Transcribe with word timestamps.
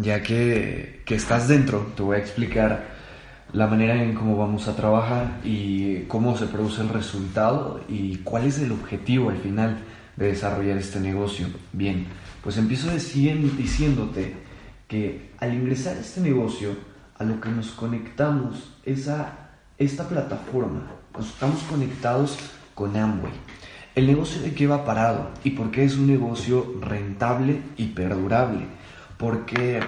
ya 0.00 0.22
que, 0.22 1.02
que 1.04 1.14
estás 1.14 1.48
dentro, 1.48 1.92
te 1.96 2.02
voy 2.02 2.16
a 2.16 2.20
explicar 2.20 2.94
la 3.52 3.68
manera 3.68 4.02
en 4.02 4.14
cómo 4.14 4.36
vamos 4.36 4.66
a 4.66 4.74
trabajar 4.74 5.38
y 5.44 6.00
cómo 6.08 6.36
se 6.36 6.46
produce 6.46 6.82
el 6.82 6.88
resultado 6.88 7.80
y 7.88 8.16
cuál 8.18 8.46
es 8.46 8.58
el 8.58 8.72
objetivo 8.72 9.30
al 9.30 9.38
final 9.38 9.78
de 10.16 10.26
desarrollar 10.26 10.76
este 10.76 10.98
negocio. 10.98 11.46
Bien, 11.72 12.06
pues 12.42 12.56
empiezo 12.58 12.90
diciéndote 12.90 14.34
que 14.88 15.30
al 15.38 15.54
ingresar 15.54 15.96
a 15.96 16.00
este 16.00 16.20
negocio, 16.20 16.70
a 17.16 17.24
lo 17.24 17.40
que 17.40 17.48
nos 17.48 17.70
conectamos 17.70 18.76
es 18.84 19.08
a 19.08 19.50
esta 19.78 20.08
plataforma. 20.08 20.90
estamos 21.32 21.62
conectados 21.62 22.36
con 22.74 22.96
Amway. 22.96 23.32
El 23.94 24.08
negocio 24.08 24.42
de 24.42 24.52
qué 24.52 24.66
va 24.66 24.84
parado 24.84 25.30
y 25.44 25.50
por 25.50 25.70
qué 25.70 25.84
es 25.84 25.96
un 25.96 26.08
negocio 26.08 26.74
rentable 26.80 27.62
y 27.76 27.86
perdurable 27.88 28.66
porque 29.16 29.80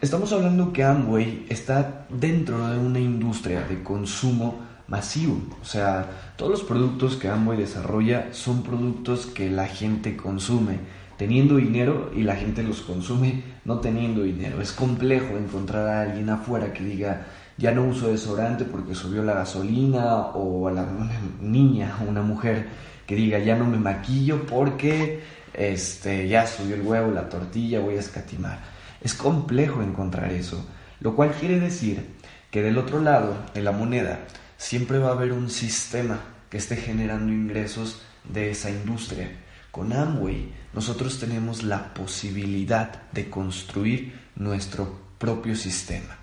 estamos 0.00 0.32
hablando 0.32 0.72
que 0.72 0.84
Amway 0.84 1.46
está 1.48 2.06
dentro 2.08 2.66
de 2.68 2.78
una 2.78 2.98
industria 2.98 3.62
de 3.62 3.82
consumo 3.82 4.60
masivo. 4.88 5.40
O 5.60 5.64
sea, 5.64 6.34
todos 6.36 6.50
los 6.50 6.62
productos 6.62 7.16
que 7.16 7.28
Amway 7.28 7.58
desarrolla 7.58 8.28
son 8.32 8.62
productos 8.62 9.26
que 9.26 9.50
la 9.50 9.66
gente 9.66 10.16
consume 10.16 10.80
teniendo 11.16 11.56
dinero 11.56 12.10
y 12.14 12.22
la 12.22 12.34
gente 12.34 12.62
los 12.62 12.80
consume 12.80 13.44
no 13.64 13.78
teniendo 13.78 14.22
dinero. 14.22 14.60
Es 14.60 14.72
complejo 14.72 15.36
encontrar 15.36 15.86
a 15.86 16.02
alguien 16.02 16.28
afuera 16.30 16.72
que 16.72 16.82
diga, 16.84 17.26
ya 17.56 17.72
no 17.72 17.84
uso 17.84 18.08
desodorante 18.08 18.64
porque 18.64 18.94
subió 18.94 19.22
la 19.22 19.34
gasolina, 19.34 20.28
o 20.34 20.66
a 20.68 20.72
la 20.72 20.82
una 20.82 21.12
niña 21.40 21.96
o 22.00 22.10
una 22.10 22.22
mujer 22.22 22.66
que 23.06 23.14
diga, 23.14 23.38
ya 23.38 23.56
no 23.56 23.66
me 23.66 23.78
maquillo 23.78 24.44
porque 24.46 25.20
este, 25.54 26.28
ya 26.28 26.46
subió 26.46 26.74
el 26.74 26.82
huevo, 26.82 27.12
la 27.12 27.28
tortilla, 27.28 27.80
voy 27.80 27.96
a 27.96 28.00
escatimar. 28.00 28.71
Es 29.02 29.14
complejo 29.14 29.82
encontrar 29.82 30.32
eso, 30.32 30.64
lo 31.00 31.16
cual 31.16 31.32
quiere 31.32 31.58
decir 31.58 32.06
que 32.50 32.62
del 32.62 32.78
otro 32.78 33.00
lado 33.00 33.36
de 33.54 33.62
la 33.62 33.72
moneda 33.72 34.20
siempre 34.56 34.98
va 34.98 35.08
a 35.08 35.12
haber 35.12 35.32
un 35.32 35.50
sistema 35.50 36.20
que 36.48 36.58
esté 36.58 36.76
generando 36.76 37.32
ingresos 37.32 38.02
de 38.24 38.50
esa 38.50 38.70
industria. 38.70 39.30
Con 39.70 39.92
Amway 39.92 40.52
nosotros 40.74 41.18
tenemos 41.18 41.62
la 41.62 41.94
posibilidad 41.94 43.10
de 43.10 43.28
construir 43.28 44.20
nuestro 44.36 45.00
propio 45.18 45.56
sistema. 45.56 46.18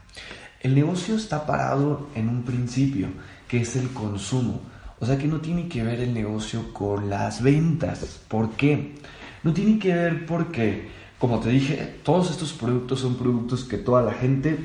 El 0.61 0.75
negocio 0.75 1.15
está 1.15 1.45
parado 1.45 2.09
en 2.15 2.29
un 2.29 2.43
principio, 2.43 3.07
que 3.47 3.61
es 3.61 3.75
el 3.75 3.89
consumo. 3.89 4.61
O 4.99 5.05
sea 5.05 5.17
que 5.17 5.27
no 5.27 5.39
tiene 5.39 5.67
que 5.67 5.83
ver 5.83 5.99
el 5.99 6.13
negocio 6.13 6.73
con 6.73 7.09
las 7.09 7.41
ventas. 7.41 8.19
¿Por 8.27 8.51
qué? 8.51 8.95
No 9.43 9.53
tiene 9.53 9.79
que 9.79 9.93
ver 9.93 10.25
porque 10.25 10.89
como 11.19 11.41
te 11.41 11.49
dije, 11.49 11.97
todos 12.03 12.31
estos 12.31 12.53
productos 12.53 13.01
son 13.01 13.15
productos 13.15 13.65
que 13.65 13.77
toda 13.77 14.01
la 14.01 14.13
gente 14.13 14.57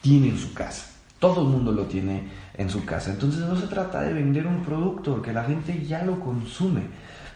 tiene 0.00 0.30
en 0.30 0.38
su 0.38 0.54
casa. 0.54 0.94
Todo 1.18 1.42
el 1.42 1.48
mundo 1.48 1.72
lo 1.72 1.84
tiene 1.84 2.28
en 2.54 2.70
su 2.70 2.86
casa. 2.86 3.10
Entonces 3.10 3.40
no 3.40 3.54
se 3.54 3.66
trata 3.66 4.00
de 4.00 4.14
vender 4.14 4.46
un 4.46 4.64
producto 4.64 5.20
que 5.20 5.32
la 5.32 5.44
gente 5.44 5.84
ya 5.84 6.04
lo 6.04 6.20
consume. 6.20 6.82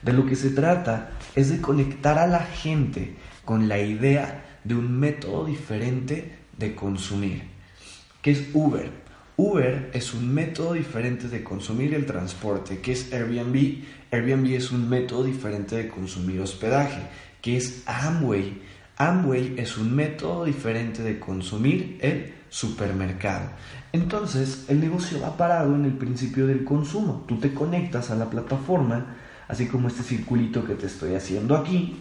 De 0.00 0.14
lo 0.14 0.24
que 0.24 0.34
se 0.34 0.50
trata 0.50 1.10
es 1.34 1.50
de 1.50 1.60
conectar 1.60 2.18
a 2.18 2.26
la 2.26 2.40
gente 2.40 3.16
con 3.44 3.68
la 3.68 3.78
idea 3.78 4.44
de 4.64 4.76
un 4.76 4.98
método 4.98 5.44
diferente 5.44 6.38
de 6.56 6.74
consumir, 6.74 7.42
que 8.22 8.30
es 8.30 8.48
Uber. 8.54 8.90
Uber 9.36 9.90
es 9.92 10.14
un 10.14 10.32
método 10.32 10.74
diferente 10.74 11.28
de 11.28 11.42
consumir 11.42 11.94
el 11.94 12.06
transporte, 12.06 12.78
que 12.78 12.92
es 12.92 13.12
Airbnb. 13.12 13.82
Airbnb 14.10 14.54
es 14.54 14.70
un 14.70 14.88
método 14.88 15.24
diferente 15.24 15.76
de 15.76 15.88
consumir 15.88 16.40
hospedaje 16.40 17.00
que 17.42 17.58
es 17.58 17.82
Amway. 17.86 18.62
Amway 18.96 19.54
es 19.58 19.76
un 19.76 19.94
método 19.94 20.44
diferente 20.44 21.02
de 21.02 21.18
consumir 21.18 21.98
el 22.00 22.32
supermercado. 22.48 23.50
Entonces, 23.92 24.64
el 24.68 24.80
negocio 24.80 25.20
va 25.20 25.36
parado 25.36 25.74
en 25.74 25.84
el 25.84 25.92
principio 25.92 26.46
del 26.46 26.64
consumo. 26.64 27.24
Tú 27.28 27.38
te 27.38 27.52
conectas 27.52 28.10
a 28.10 28.14
la 28.14 28.30
plataforma, 28.30 29.16
así 29.48 29.66
como 29.66 29.88
este 29.88 30.02
circulito 30.02 30.64
que 30.64 30.74
te 30.74 30.86
estoy 30.86 31.14
haciendo 31.14 31.56
aquí, 31.56 31.96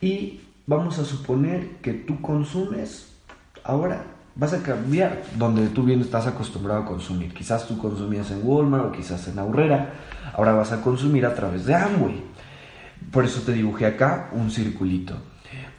y 0.00 0.40
vamos 0.66 0.98
a 0.98 1.04
suponer 1.04 1.76
que 1.80 1.94
tú 1.94 2.20
consumes 2.20 3.14
ahora 3.64 4.04
vas 4.36 4.52
a 4.52 4.62
cambiar 4.62 5.22
donde 5.36 5.68
tú 5.68 5.84
bien 5.84 6.00
estás 6.00 6.26
acostumbrado 6.26 6.82
a 6.82 6.86
consumir. 6.86 7.32
Quizás 7.32 7.66
tú 7.66 7.78
consumías 7.78 8.30
en 8.30 8.40
Walmart 8.42 8.86
o 8.86 8.92
quizás 8.92 9.26
en 9.28 9.38
Aurrera, 9.38 9.94
ahora 10.34 10.52
vas 10.52 10.72
a 10.72 10.80
consumir 10.80 11.24
a 11.26 11.34
través 11.34 11.64
de 11.66 11.74
Amway. 11.74 12.22
Por 13.10 13.24
eso 13.24 13.42
te 13.42 13.52
dibujé 13.52 13.86
acá 13.86 14.30
un 14.32 14.50
circulito. 14.50 15.16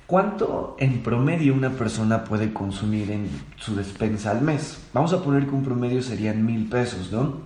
¿Cuánto 0.08 0.76
en 0.80 1.02
promedio 1.02 1.56
una 1.56 1.72
persona 1.72 2.24
puede 2.24 2.54
consumir 2.54 3.10
en 3.10 3.28
su 3.58 3.76
despensa 3.76 4.30
al 4.32 4.42
mes? 4.42 4.78
Vamos 4.94 5.14
a 5.14 5.24
poner 5.24 5.48
que 5.48 5.56
un 5.56 5.64
promedio 5.64 6.02
serían 6.04 6.46
mil 6.46 6.70
pesos, 6.70 7.12
¿no? 7.12 7.42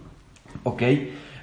Ok, 0.63 0.83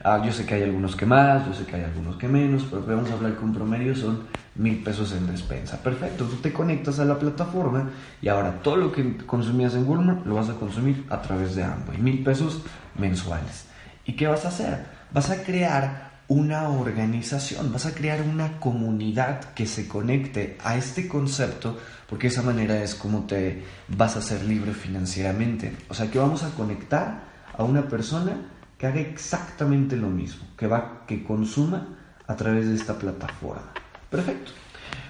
ah, 0.04 0.22
yo 0.22 0.30
sé 0.30 0.44
que 0.44 0.56
hay 0.56 0.64
algunos 0.64 0.94
que 0.94 1.06
más, 1.06 1.46
yo 1.46 1.54
sé 1.54 1.64
que 1.64 1.76
hay 1.76 1.84
algunos 1.84 2.16
que 2.16 2.28
menos, 2.28 2.66
pero 2.68 2.84
vamos 2.84 3.10
a 3.10 3.14
hablar 3.14 3.34
que 3.34 3.44
un 3.44 3.54
promedio 3.54 3.94
son 3.94 4.24
mil 4.56 4.82
pesos 4.82 5.12
en 5.12 5.26
despensa. 5.26 5.82
Perfecto, 5.82 6.26
tú 6.26 6.36
te 6.36 6.52
conectas 6.52 6.98
a 7.00 7.06
la 7.06 7.18
plataforma 7.18 7.88
y 8.20 8.28
ahora 8.28 8.60
todo 8.62 8.76
lo 8.76 8.92
que 8.92 9.16
consumías 9.24 9.74
en 9.74 9.88
Walmart 9.88 10.26
lo 10.26 10.34
vas 10.34 10.50
a 10.50 10.54
consumir 10.54 11.06
a 11.08 11.22
través 11.22 11.54
de 11.54 11.64
Amway, 11.64 11.96
mil 11.96 12.22
pesos 12.22 12.62
mensuales. 12.98 13.68
¿Y 14.04 14.12
qué 14.12 14.26
vas 14.26 14.44
a 14.44 14.48
hacer? 14.48 14.84
Vas 15.12 15.30
a 15.30 15.42
crear 15.42 16.05
una 16.28 16.68
organización, 16.68 17.72
vas 17.72 17.86
a 17.86 17.94
crear 17.94 18.22
una 18.22 18.58
comunidad 18.58 19.54
que 19.54 19.66
se 19.66 19.86
conecte 19.86 20.58
a 20.64 20.76
este 20.76 21.06
concepto, 21.06 21.78
porque 22.08 22.26
esa 22.26 22.42
manera 22.42 22.82
es 22.82 22.94
como 22.94 23.26
te 23.26 23.62
vas 23.88 24.16
a 24.16 24.22
ser 24.22 24.44
libre 24.44 24.72
financieramente. 24.72 25.72
O 25.88 25.94
sea 25.94 26.10
que 26.10 26.18
vamos 26.18 26.42
a 26.42 26.50
conectar 26.50 27.24
a 27.56 27.62
una 27.62 27.88
persona 27.88 28.50
que 28.76 28.86
haga 28.86 29.00
exactamente 29.00 29.96
lo 29.96 30.08
mismo, 30.08 30.46
que 30.56 30.66
va, 30.66 31.04
que 31.06 31.22
consuma 31.22 31.96
a 32.26 32.34
través 32.34 32.66
de 32.68 32.74
esta 32.74 32.98
plataforma. 32.98 33.72
Perfecto. 34.10 34.52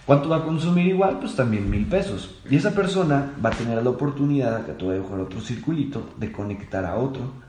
¿Cuánto 0.05 0.29
va 0.29 0.37
a 0.37 0.45
consumir 0.45 0.87
igual? 0.87 1.19
Pues 1.19 1.35
también 1.35 1.69
mil 1.69 1.87
pesos. 1.87 2.39
Y 2.49 2.57
esa 2.57 2.71
persona 2.73 3.33
va 3.45 3.49
a 3.51 3.53
tener 3.53 3.83
la 3.83 3.91
oportunidad, 3.91 4.55
acá 4.55 4.77
te 4.77 4.85
voy 4.85 4.97
a 4.97 5.01
dejar 5.01 5.19
otro 5.19 5.41
circulito, 5.41 6.15
de 6.17 6.31
conectar 6.31 6.85
a 6.85 6.97
otro 6.97 7.46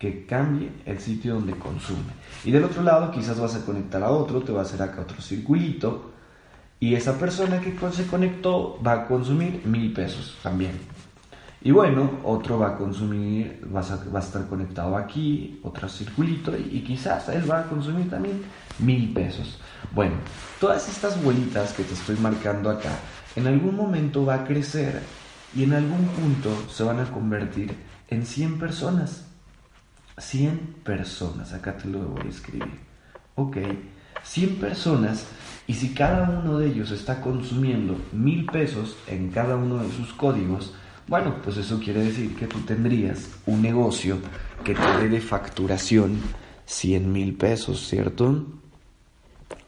que 0.00 0.24
cambie 0.24 0.72
el 0.86 0.98
sitio 0.98 1.34
donde 1.34 1.52
consume. 1.52 2.10
Y 2.42 2.50
del 2.50 2.64
otro 2.64 2.82
lado 2.82 3.12
quizás 3.12 3.38
vas 3.38 3.54
a 3.54 3.66
conectar 3.66 4.02
a 4.02 4.10
otro, 4.10 4.40
te 4.40 4.50
va 4.50 4.60
a 4.60 4.64
hacer 4.64 4.80
acá 4.80 5.02
otro 5.02 5.20
circulito 5.20 6.12
y 6.80 6.94
esa 6.94 7.18
persona 7.18 7.60
que 7.60 7.76
se 7.92 8.06
conectó 8.06 8.80
va 8.84 8.92
a 8.92 9.06
consumir 9.06 9.60
mil 9.66 9.92
pesos 9.92 10.38
también. 10.42 10.72
Y 11.62 11.72
bueno, 11.72 12.10
otro 12.24 12.58
va 12.58 12.68
a 12.68 12.76
consumir, 12.78 13.62
va 13.72 13.80
a, 13.80 14.18
estar 14.20 14.46
conectado 14.48 14.96
aquí, 14.96 15.60
otro 15.62 15.86
circulito 15.86 16.56
y, 16.56 16.80
quizás 16.80 17.28
él 17.28 17.48
va 17.48 17.60
a 17.60 17.64
consumir 17.64 18.08
también 18.08 18.40
mil 18.78 19.12
pesos. 19.12 19.60
Bueno, 19.94 20.14
todas 20.58 20.88
estas 20.88 21.22
bolitas 21.22 21.74
que 21.74 21.84
te 21.84 21.92
estoy 21.92 22.16
marcando 22.16 22.70
acá, 22.70 22.98
en 23.36 23.46
algún 23.46 23.76
momento 23.76 24.24
va 24.24 24.36
a 24.36 24.44
crecer 24.44 25.02
y 25.54 25.64
en 25.64 25.74
algún 25.74 26.06
punto 26.06 26.56
se 26.70 26.84
van 26.84 27.00
a 27.00 27.10
convertir 27.10 27.76
en 28.08 28.24
100 28.24 28.58
personas. 28.58 29.29
100 30.20 30.76
personas, 30.84 31.52
acá 31.52 31.76
te 31.76 31.88
lo 31.88 32.00
voy 32.00 32.26
a 32.26 32.30
escribir. 32.30 32.78
Ok, 33.36 33.56
100 34.22 34.56
personas 34.56 35.26
y 35.66 35.74
si 35.74 35.94
cada 35.94 36.28
uno 36.28 36.58
de 36.58 36.68
ellos 36.68 36.90
está 36.90 37.20
consumiendo 37.20 37.96
mil 38.12 38.46
pesos 38.46 38.96
en 39.06 39.30
cada 39.30 39.56
uno 39.56 39.78
de 39.78 39.90
sus 39.92 40.12
códigos, 40.12 40.74
bueno, 41.06 41.36
pues 41.42 41.56
eso 41.56 41.80
quiere 41.80 42.04
decir 42.04 42.36
que 42.36 42.46
tú 42.46 42.60
tendrías 42.60 43.30
un 43.46 43.62
negocio 43.62 44.18
que 44.64 44.74
te 44.74 44.96
dé 44.98 45.08
de 45.08 45.20
facturación 45.20 46.20
100 46.66 47.12
mil 47.12 47.34
pesos, 47.34 47.88
¿cierto? 47.88 48.46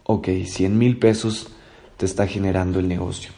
Ok, 0.05 0.29
100 0.45 0.79
mil 0.79 0.99
pesos 0.99 1.49
te 1.97 2.07
está 2.07 2.27
generando 2.27 2.79
el 2.79 2.89
negocio. 2.89 3.31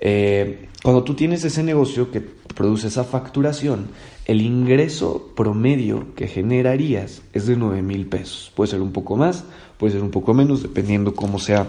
Eh, 0.00 0.68
cuando 0.82 1.02
tú 1.02 1.14
tienes 1.14 1.44
ese 1.44 1.62
negocio 1.62 2.10
que 2.10 2.20
produce 2.20 2.88
esa 2.88 3.04
facturación, 3.04 3.88
el 4.24 4.42
ingreso 4.42 5.32
promedio 5.34 6.14
que 6.14 6.28
generarías 6.28 7.22
es 7.32 7.46
de 7.46 7.56
9 7.56 7.82
mil 7.82 8.06
pesos. 8.06 8.52
Puede 8.54 8.70
ser 8.70 8.80
un 8.80 8.92
poco 8.92 9.16
más, 9.16 9.44
puede 9.76 9.94
ser 9.94 10.02
un 10.02 10.10
poco 10.10 10.34
menos, 10.34 10.62
dependiendo 10.62 11.14
cómo 11.14 11.38
sea, 11.38 11.66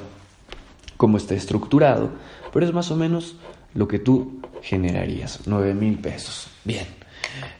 cómo 0.97 1.17
esté 1.17 1.35
estructurado, 1.35 2.11
pero 2.51 2.65
es 2.65 2.73
más 2.73 2.91
o 2.91 2.95
menos 2.95 3.37
lo 3.73 3.87
que 3.87 3.99
tú 3.99 4.41
generarías? 4.61 5.41
9 5.45 5.73
mil 5.73 5.97
pesos. 5.97 6.47
Bien. 6.63 6.85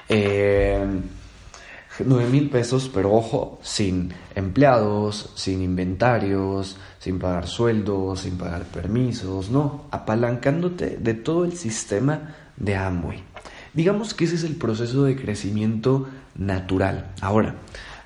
Eh, 0.08 0.86
9 2.06 2.30
mil 2.30 2.50
pesos, 2.50 2.90
pero 2.94 3.14
ojo, 3.14 3.60
sin 3.62 4.12
empleados, 4.36 5.32
sin 5.36 5.62
inventarios, 5.62 6.78
sin 7.00 7.20
pagar 7.20 7.48
sueldos, 7.48 8.22
sin 8.22 8.38
pagar 8.38 8.64
permisos, 8.64 9.50
no, 9.50 9.86
apalancándote 9.92 10.98
de 10.98 11.14
todo 11.14 11.46
el 11.46 11.54
sistema 11.54 12.36
de 12.58 12.76
Amway. 12.76 13.24
Digamos 13.74 14.14
que 14.14 14.26
ese 14.26 14.36
es 14.36 14.44
el 14.44 14.56
proceso 14.56 15.04
de 15.04 15.16
crecimiento 15.16 16.08
natural. 16.36 17.12
Ahora, 17.22 17.56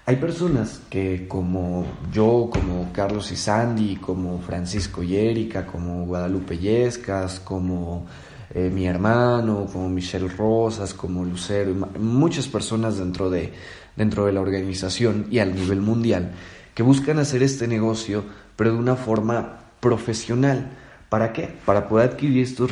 hay 0.05 0.17
personas 0.17 0.81
que 0.89 1.27
como 1.29 1.85
yo, 2.11 2.49
como 2.51 2.91
Carlos 2.91 3.31
y 3.31 3.37
Sandy, 3.37 3.95
como 3.95 4.39
Francisco 4.39 5.01
y 5.01 5.15
Erika, 5.15 5.65
como 5.65 6.05
Guadalupe 6.05 6.57
Yescas, 6.57 7.39
como 7.39 8.05
eh, 8.53 8.69
mi 8.69 8.85
hermano, 8.85 9.67
como 9.71 9.89
Michelle 9.89 10.27
Rosas, 10.27 10.93
como 10.93 11.25
Lucero, 11.25 11.73
muchas 11.99 12.47
personas 12.47 12.97
dentro 12.97 13.29
de, 13.29 13.51
dentro 13.95 14.25
de 14.25 14.33
la 14.33 14.41
organización 14.41 15.27
y 15.31 15.39
al 15.39 15.55
nivel 15.55 15.81
mundial 15.81 16.31
que 16.73 16.83
buscan 16.83 17.19
hacer 17.19 17.43
este 17.43 17.67
negocio, 17.67 18.23
pero 18.55 18.73
de 18.73 18.77
una 18.77 18.95
forma 18.95 19.59
profesional. 19.79 20.71
¿Para 21.09 21.33
qué? 21.33 21.55
Para 21.65 21.87
poder 21.87 22.11
adquirir 22.11 22.43
estos 22.43 22.71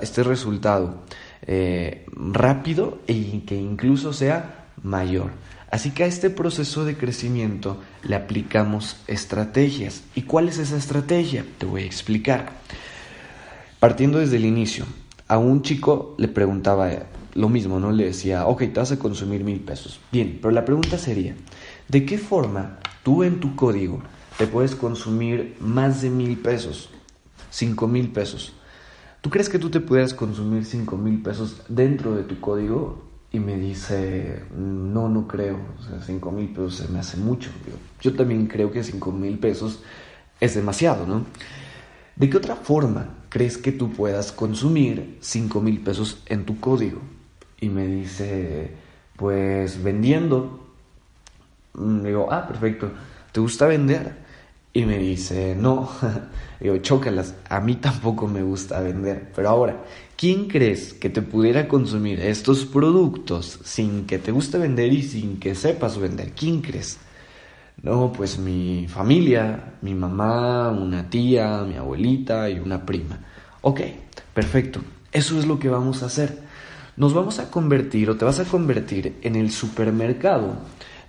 este 0.00 0.22
resultado 0.24 1.02
eh, 1.42 2.06
rápido 2.12 3.00
e 3.06 3.42
que 3.46 3.54
incluso 3.54 4.12
sea 4.12 4.66
mayor. 4.82 5.30
Así 5.70 5.90
que 5.90 6.04
a 6.04 6.06
este 6.06 6.30
proceso 6.30 6.84
de 6.84 6.96
crecimiento 6.96 7.80
le 8.02 8.16
aplicamos 8.16 8.96
estrategias. 9.06 10.02
¿Y 10.14 10.22
cuál 10.22 10.48
es 10.48 10.58
esa 10.58 10.76
estrategia? 10.76 11.44
Te 11.58 11.66
voy 11.66 11.82
a 11.82 11.86
explicar. 11.86 12.50
Partiendo 13.78 14.18
desde 14.18 14.36
el 14.36 14.46
inicio, 14.46 14.86
a 15.28 15.38
un 15.38 15.62
chico 15.62 16.14
le 16.18 16.28
preguntaba 16.28 16.90
lo 17.34 17.48
mismo, 17.48 17.80
¿no? 17.80 17.92
Le 17.92 18.06
decía, 18.06 18.46
ok, 18.46 18.60
te 18.60 18.80
vas 18.80 18.92
a 18.92 18.98
consumir 18.98 19.44
mil 19.44 19.60
pesos. 19.60 20.00
Bien, 20.12 20.38
pero 20.40 20.52
la 20.52 20.64
pregunta 20.64 20.98
sería, 20.98 21.34
¿de 21.88 22.06
qué 22.06 22.18
forma 22.18 22.78
tú 23.02 23.22
en 23.22 23.40
tu 23.40 23.54
código 23.56 24.02
te 24.38 24.46
puedes 24.46 24.74
consumir 24.74 25.56
más 25.60 26.02
de 26.02 26.10
mil 26.10 26.38
pesos? 26.38 26.90
Cinco 27.50 27.86
mil 27.86 28.10
pesos. 28.10 28.54
¿Tú 29.20 29.30
crees 29.30 29.48
que 29.48 29.58
tú 29.58 29.70
te 29.70 29.80
pudieras 29.80 30.14
consumir 30.14 30.64
cinco 30.64 30.96
mil 30.96 31.22
pesos 31.22 31.62
dentro 31.68 32.14
de 32.14 32.22
tu 32.22 32.40
código? 32.40 33.06
y 33.36 33.40
me 33.40 33.56
dice, 33.56 34.44
no, 34.56 35.08
no 35.08 35.28
creo, 35.28 35.58
o 35.78 35.82
sea, 35.82 36.00
5 36.00 36.30
mil 36.32 36.48
pesos 36.48 36.76
se 36.76 36.88
me 36.88 36.98
hace 36.98 37.18
mucho. 37.18 37.50
Yo, 38.00 38.14
también 38.14 38.46
creo 38.46 38.70
que 38.70 38.82
5 38.82 39.12
mil 39.12 39.38
pesos 39.38 39.80
es 40.40 40.54
demasiado, 40.54 41.06
¿no? 41.06 41.26
¿De 42.16 42.30
qué 42.30 42.38
otra 42.38 42.56
forma 42.56 43.10
crees 43.28 43.58
que 43.58 43.72
tú 43.72 43.92
puedas 43.92 44.32
consumir 44.32 45.18
5 45.20 45.60
mil 45.60 45.80
pesos 45.80 46.22
en 46.24 46.46
tu 46.46 46.58
código? 46.58 47.02
Y 47.60 47.68
me 47.68 47.86
dice, 47.86 48.70
pues 49.16 49.82
vendiendo. 49.82 50.66
Mm, 51.74 52.02
digo, 52.02 52.28
ah, 52.32 52.48
perfecto. 52.48 52.90
¿Te 53.32 53.40
gusta 53.40 53.66
vender? 53.66 54.14
Y 54.72 54.86
me 54.86 54.96
dice, 54.96 55.54
no, 55.54 55.90
digo, 56.60 56.78
chócalas, 56.78 57.34
a 57.50 57.60
mí 57.60 57.76
tampoco 57.76 58.26
me 58.26 58.42
gusta 58.42 58.80
vender. 58.80 59.30
Pero 59.34 59.50
ahora, 59.50 59.84
¿quién 60.16 60.48
crees 60.48 60.94
que 60.94 61.10
te 61.10 61.20
pudiera 61.20 61.68
consumir 61.68 62.20
estos 62.20 62.64
productos 62.64 63.60
sin 63.62 64.06
que 64.06 64.18
te 64.18 64.32
guste 64.32 64.56
vender 64.56 64.90
y 64.90 65.02
sin 65.02 65.38
que 65.38 65.54
sepas 65.54 65.98
vender? 65.98 66.32
¿Quién 66.32 66.62
crees? 66.62 66.98
No, 67.82 68.12
pues 68.12 68.38
mi 68.38 68.86
familia, 68.88 69.74
mi 69.82 69.94
mamá, 69.94 70.70
una 70.70 71.08
tía, 71.10 71.62
mi 71.62 71.74
abuelita 71.74 72.48
y 72.48 72.58
una 72.58 72.84
prima. 72.84 73.18
Ok, 73.60 73.80
perfecto. 74.32 74.80
Eso 75.12 75.38
es 75.38 75.46
lo 75.46 75.58
que 75.58 75.68
vamos 75.68 76.02
a 76.02 76.06
hacer. 76.06 76.38
Nos 76.96 77.12
vamos 77.12 77.38
a 77.38 77.50
convertir 77.50 78.08
o 78.08 78.16
te 78.16 78.24
vas 78.24 78.40
a 78.40 78.44
convertir 78.44 79.18
en 79.22 79.36
el 79.36 79.50
supermercado 79.50 80.56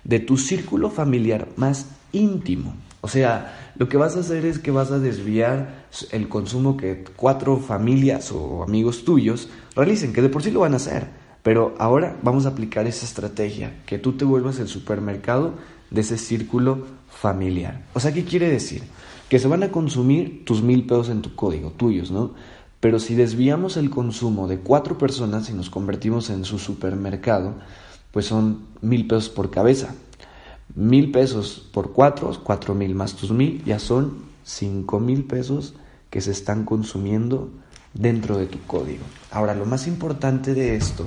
de 0.04 0.20
tu 0.20 0.36
círculo 0.36 0.90
familiar 0.90 1.48
más 1.56 1.86
íntimo. 2.12 2.74
O 3.00 3.08
sea, 3.08 3.72
lo 3.76 3.88
que 3.88 3.96
vas 3.96 4.16
a 4.16 4.20
hacer 4.20 4.44
es 4.44 4.58
que 4.58 4.70
vas 4.70 4.90
a 4.90 4.98
desviar 4.98 5.86
el 6.10 6.28
consumo 6.28 6.76
que 6.76 7.04
cuatro 7.16 7.56
familias 7.56 8.32
o 8.32 8.62
amigos 8.62 9.04
tuyos 9.04 9.48
realicen, 9.74 10.12
que 10.12 10.22
de 10.22 10.28
por 10.28 10.42
sí 10.42 10.50
lo 10.50 10.60
van 10.60 10.74
a 10.74 10.76
hacer. 10.76 11.06
Pero 11.42 11.74
ahora 11.78 12.16
vamos 12.22 12.44
a 12.44 12.50
aplicar 12.50 12.86
esa 12.86 13.06
estrategia, 13.06 13.82
que 13.86 13.98
tú 13.98 14.14
te 14.14 14.24
vuelvas 14.24 14.58
el 14.58 14.68
supermercado 14.68 15.54
de 15.90 16.00
ese 16.00 16.18
círculo 16.18 16.86
familiar. 17.10 17.84
O 17.94 18.00
sea, 18.00 18.12
¿qué 18.12 18.24
quiere 18.24 18.48
decir? 18.48 18.82
Que 19.28 19.38
se 19.38 19.48
van 19.48 19.62
a 19.62 19.70
consumir 19.70 20.44
tus 20.44 20.62
mil 20.62 20.86
pesos 20.86 21.08
en 21.08 21.22
tu 21.22 21.34
código, 21.34 21.70
tuyos, 21.70 22.10
¿no? 22.10 22.34
Pero 22.80 23.00
si 23.00 23.14
desviamos 23.14 23.76
el 23.76 23.90
consumo 23.90 24.46
de 24.46 24.58
cuatro 24.58 24.98
personas 24.98 25.50
y 25.50 25.52
nos 25.52 25.68
convertimos 25.68 26.30
en 26.30 26.44
su 26.44 26.58
supermercado, 26.58 27.54
pues 28.12 28.26
son 28.26 28.60
mil 28.80 29.06
pesos 29.06 29.28
por 29.28 29.50
cabeza 29.50 29.94
mil 30.74 31.10
pesos 31.10 31.66
por 31.72 31.92
cuatro, 31.92 32.32
cuatro 32.42 32.74
mil 32.74 32.94
más 32.94 33.14
tus 33.14 33.30
mil, 33.30 33.62
ya 33.64 33.78
son 33.78 34.24
cinco 34.44 35.00
mil 35.00 35.24
pesos 35.24 35.74
que 36.10 36.20
se 36.20 36.30
están 36.30 36.64
consumiendo 36.64 37.50
dentro 37.94 38.38
de 38.38 38.46
tu 38.46 38.60
código. 38.60 39.04
Ahora, 39.30 39.54
lo 39.54 39.66
más 39.66 39.86
importante 39.86 40.54
de 40.54 40.76
esto 40.76 41.06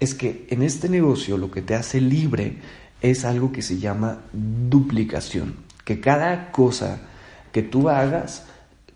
es 0.00 0.14
que 0.14 0.46
en 0.50 0.62
este 0.62 0.88
negocio 0.88 1.38
lo 1.38 1.50
que 1.50 1.62
te 1.62 1.74
hace 1.74 2.00
libre 2.00 2.58
es 3.00 3.24
algo 3.24 3.52
que 3.52 3.62
se 3.62 3.78
llama 3.78 4.18
duplicación, 4.32 5.56
que 5.84 6.00
cada 6.00 6.50
cosa 6.52 7.00
que 7.52 7.62
tú 7.62 7.88
hagas, 7.88 8.46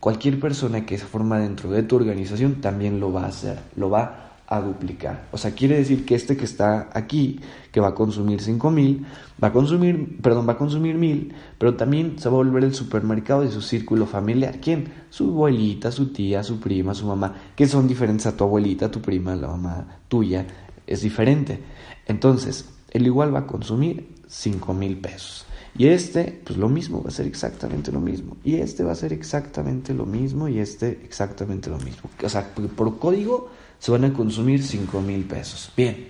cualquier 0.00 0.40
persona 0.40 0.86
que 0.86 0.98
se 0.98 1.06
forma 1.06 1.38
dentro 1.38 1.70
de 1.70 1.82
tu 1.82 1.96
organización 1.96 2.60
también 2.60 3.00
lo 3.00 3.12
va 3.12 3.24
a 3.24 3.28
hacer, 3.28 3.58
lo 3.76 3.90
va 3.90 4.30
a 4.50 4.60
duplicar. 4.60 5.28
O 5.30 5.38
sea, 5.38 5.52
quiere 5.52 5.76
decir 5.76 6.04
que 6.04 6.16
este 6.16 6.36
que 6.36 6.44
está 6.44 6.90
aquí, 6.92 7.40
que 7.70 7.80
va 7.80 7.88
a 7.88 7.94
consumir 7.94 8.40
5000, 8.40 9.06
va 9.42 9.48
a 9.48 9.52
consumir, 9.52 10.18
perdón, 10.20 10.48
va 10.48 10.54
a 10.54 10.58
consumir 10.58 10.96
1000, 10.96 11.32
pero 11.56 11.76
también 11.76 12.18
se 12.18 12.28
va 12.28 12.34
a 12.34 12.38
volver 12.38 12.64
el 12.64 12.74
supermercado 12.74 13.42
de 13.42 13.52
su 13.52 13.62
círculo 13.62 14.06
familiar. 14.06 14.58
¿Quién? 14.60 14.92
Su 15.08 15.28
abuelita, 15.28 15.92
su 15.92 16.12
tía, 16.12 16.42
su 16.42 16.58
prima, 16.58 16.94
su 16.94 17.06
mamá, 17.06 17.36
que 17.54 17.68
son 17.68 17.86
diferentes 17.86 18.26
a 18.26 18.36
tu 18.36 18.42
abuelita, 18.42 18.90
tu 18.90 19.00
prima, 19.00 19.36
la 19.36 19.46
mamá 19.46 19.86
tuya, 20.08 20.44
es 20.90 21.00
diferente. 21.00 21.60
Entonces, 22.06 22.66
él 22.90 23.06
igual 23.06 23.34
va 23.34 23.40
a 23.40 23.46
consumir 23.46 24.08
5000 24.28 24.98
pesos. 24.98 25.46
Y 25.76 25.86
este, 25.86 26.40
pues 26.44 26.58
lo 26.58 26.68
mismo, 26.68 27.02
va 27.02 27.08
a 27.08 27.12
ser 27.12 27.26
exactamente 27.26 27.92
lo 27.92 28.00
mismo. 28.00 28.36
Y 28.44 28.56
este 28.56 28.82
va 28.82 28.92
a 28.92 28.96
ser 28.96 29.12
exactamente 29.12 29.94
lo 29.94 30.04
mismo 30.04 30.48
y 30.48 30.58
este 30.58 31.00
exactamente 31.04 31.70
lo 31.70 31.78
mismo. 31.78 32.10
O 32.22 32.28
sea, 32.28 32.52
por 32.54 32.98
código 32.98 33.50
se 33.78 33.90
van 33.90 34.04
a 34.04 34.12
consumir 34.12 34.62
5 34.62 35.00
mil 35.00 35.24
pesos. 35.24 35.72
Bien, 35.76 36.08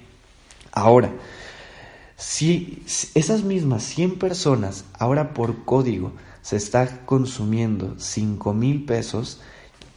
ahora, 0.72 1.12
si 2.16 2.82
esas 3.14 3.44
mismas 3.44 3.82
100 3.84 4.18
personas 4.18 4.84
ahora 4.98 5.34
por 5.34 5.64
código 5.64 6.12
se 6.42 6.56
está 6.56 7.04
consumiendo 7.04 7.94
5 7.98 8.54
mil 8.54 8.84
pesos, 8.86 9.40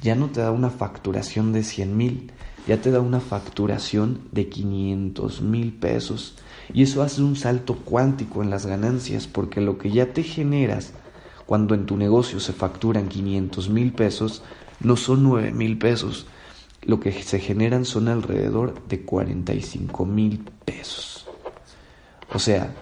ya 0.01 0.15
no 0.15 0.29
te 0.29 0.41
da 0.41 0.51
una 0.51 0.69
facturación 0.69 1.53
de 1.53 1.63
100 1.63 1.97
mil, 1.97 2.31
ya 2.67 2.81
te 2.81 2.91
da 2.91 3.01
una 3.01 3.19
facturación 3.19 4.21
de 4.31 4.49
500 4.49 5.41
mil 5.41 5.73
pesos. 5.73 6.35
Y 6.73 6.83
eso 6.83 7.03
hace 7.03 7.21
un 7.21 7.35
salto 7.35 7.75
cuántico 7.75 8.41
en 8.41 8.49
las 8.49 8.65
ganancias, 8.65 9.27
porque 9.27 9.61
lo 9.61 9.77
que 9.77 9.91
ya 9.91 10.13
te 10.13 10.23
generas 10.23 10.93
cuando 11.45 11.75
en 11.75 11.85
tu 11.85 11.97
negocio 11.97 12.39
se 12.39 12.53
facturan 12.53 13.09
500 13.09 13.69
mil 13.69 13.91
pesos, 13.93 14.43
no 14.79 14.95
son 14.95 15.23
9 15.23 15.51
mil 15.51 15.77
pesos, 15.77 16.25
lo 16.81 16.99
que 16.99 17.11
se 17.11 17.39
generan 17.39 17.85
son 17.85 18.07
alrededor 18.07 18.75
de 18.87 19.01
45 19.01 20.05
mil 20.05 20.45
pesos. 20.65 21.27
O 22.33 22.39
sea, 22.39 22.73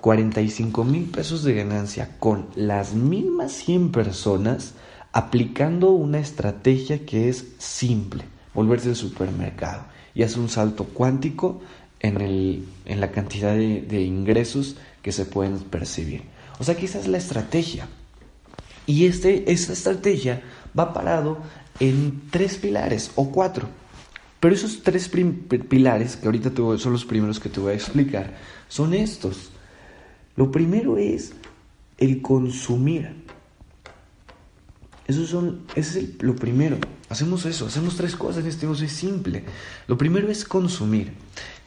45 0.00 0.84
mil 0.84 1.04
pesos 1.04 1.44
de 1.44 1.54
ganancia 1.54 2.16
con 2.18 2.46
las 2.54 2.94
mismas 2.94 3.52
100 3.52 3.92
personas 3.92 4.74
aplicando 5.12 5.90
una 5.90 6.18
estrategia 6.18 7.04
que 7.04 7.28
es 7.28 7.46
simple, 7.58 8.24
volverse 8.54 8.90
el 8.90 8.96
supermercado 8.96 9.84
y 10.14 10.22
hace 10.22 10.38
un 10.38 10.48
salto 10.48 10.84
cuántico 10.84 11.60
en, 12.00 12.20
el, 12.20 12.66
en 12.84 13.00
la 13.00 13.10
cantidad 13.10 13.54
de, 13.54 14.02
ingresos 14.02 14.76
que 15.02 15.12
se 15.12 15.24
pueden 15.24 15.58
percibir. 15.58 16.22
O 16.58 16.64
sea 16.64 16.76
que 16.76 16.86
esa 16.86 16.98
es 16.98 17.08
la 17.08 17.18
estrategia. 17.18 17.88
Y 18.86 19.06
este, 19.06 19.50
esta 19.50 19.72
estrategia 19.72 20.42
va 20.78 20.92
parado 20.92 21.38
en 21.80 22.22
tres 22.30 22.56
pilares 22.56 23.12
o 23.14 23.30
cuatro. 23.30 23.68
Pero 24.40 24.54
esos 24.54 24.82
tres 24.82 25.08
pilares, 25.08 26.16
que 26.16 26.26
ahorita 26.26 26.52
son 26.78 26.92
los 26.92 27.04
primeros 27.04 27.38
que 27.38 27.48
te 27.48 27.60
voy 27.60 27.72
a 27.72 27.76
explicar, 27.76 28.34
son 28.68 28.92
estos. 28.92 29.50
Lo 30.34 30.50
primero 30.50 30.98
es 30.98 31.32
el 31.98 32.20
consumir. 32.20 33.21
Eso 35.06 35.26
son, 35.26 35.62
ese 35.74 36.00
es 36.00 36.22
lo 36.22 36.36
primero. 36.36 36.78
Hacemos 37.08 37.44
eso, 37.46 37.66
hacemos 37.66 37.96
tres 37.96 38.16
cosas 38.16 38.42
en 38.42 38.50
este 38.50 38.66
negocio, 38.66 38.86
es 38.86 38.92
simple. 38.92 39.44
Lo 39.86 39.98
primero 39.98 40.30
es 40.30 40.44
consumir. 40.44 41.12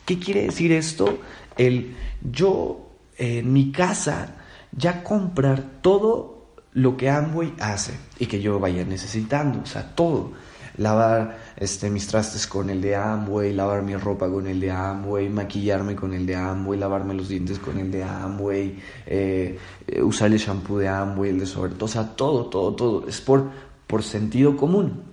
¿Qué 0.06 0.20
quiere 0.20 0.44
decir 0.44 0.72
esto? 0.72 1.20
El 1.58 1.96
yo 2.22 2.90
en 3.18 3.52
mi 3.52 3.72
casa 3.72 4.36
ya 4.72 5.04
comprar 5.04 5.82
todo 5.82 6.54
lo 6.74 6.98
que 6.98 7.10
Amway 7.10 7.54
hace 7.60 7.94
y 8.20 8.26
que 8.26 8.42
yo 8.42 8.60
vaya 8.60 8.84
necesitando, 8.84 9.62
o 9.62 9.66
sea, 9.66 9.96
todo. 9.96 10.34
Lavar 10.78 11.38
este, 11.58 11.90
mis 11.90 12.08
trastes 12.08 12.48
con 12.48 12.70
el 12.70 12.82
de 12.82 12.96
Amway, 12.96 13.54
lavar 13.54 13.82
mi 13.82 13.96
ropa 13.96 14.30
con 14.30 14.48
el 14.48 14.60
de 14.60 14.72
Amway, 14.72 15.30
maquillarme 15.30 15.96
con 15.96 16.14
el 16.14 16.26
de 16.26 16.36
Amway, 16.36 16.80
lavarme 16.80 17.14
los 17.14 17.30
dientes 17.30 17.60
con 17.60 17.80
el 17.80 17.92
de 17.92 18.04
Amway, 18.04 18.80
eh, 19.06 19.58
eh, 19.88 20.02
usar 20.02 20.32
el 20.32 20.38
shampoo 20.38 20.80
de 20.80 20.88
Amway, 20.88 21.30
el 21.32 21.40
de 21.40 21.46
sobre, 21.46 21.74
o 21.80 21.88
sea, 21.88 22.16
todo, 22.16 22.46
todo, 22.48 22.76
todo, 22.76 23.08
es 23.08 23.22
por, 23.22 23.50
por 23.88 24.04
sentido 24.04 24.58
común. 24.58 25.04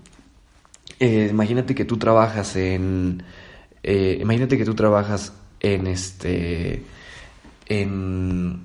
Eh, 0.99 1.28
imagínate 1.31 1.75
que 1.75 1.85
tú 1.85 1.97
trabajas 1.97 2.57
en, 2.57 3.23
imagínate 3.83 4.57
que 4.57 4.64
tú 4.64 4.75
trabajas 4.75 5.33
en 5.61 5.87
este, 5.87 6.83
en, 7.66 8.62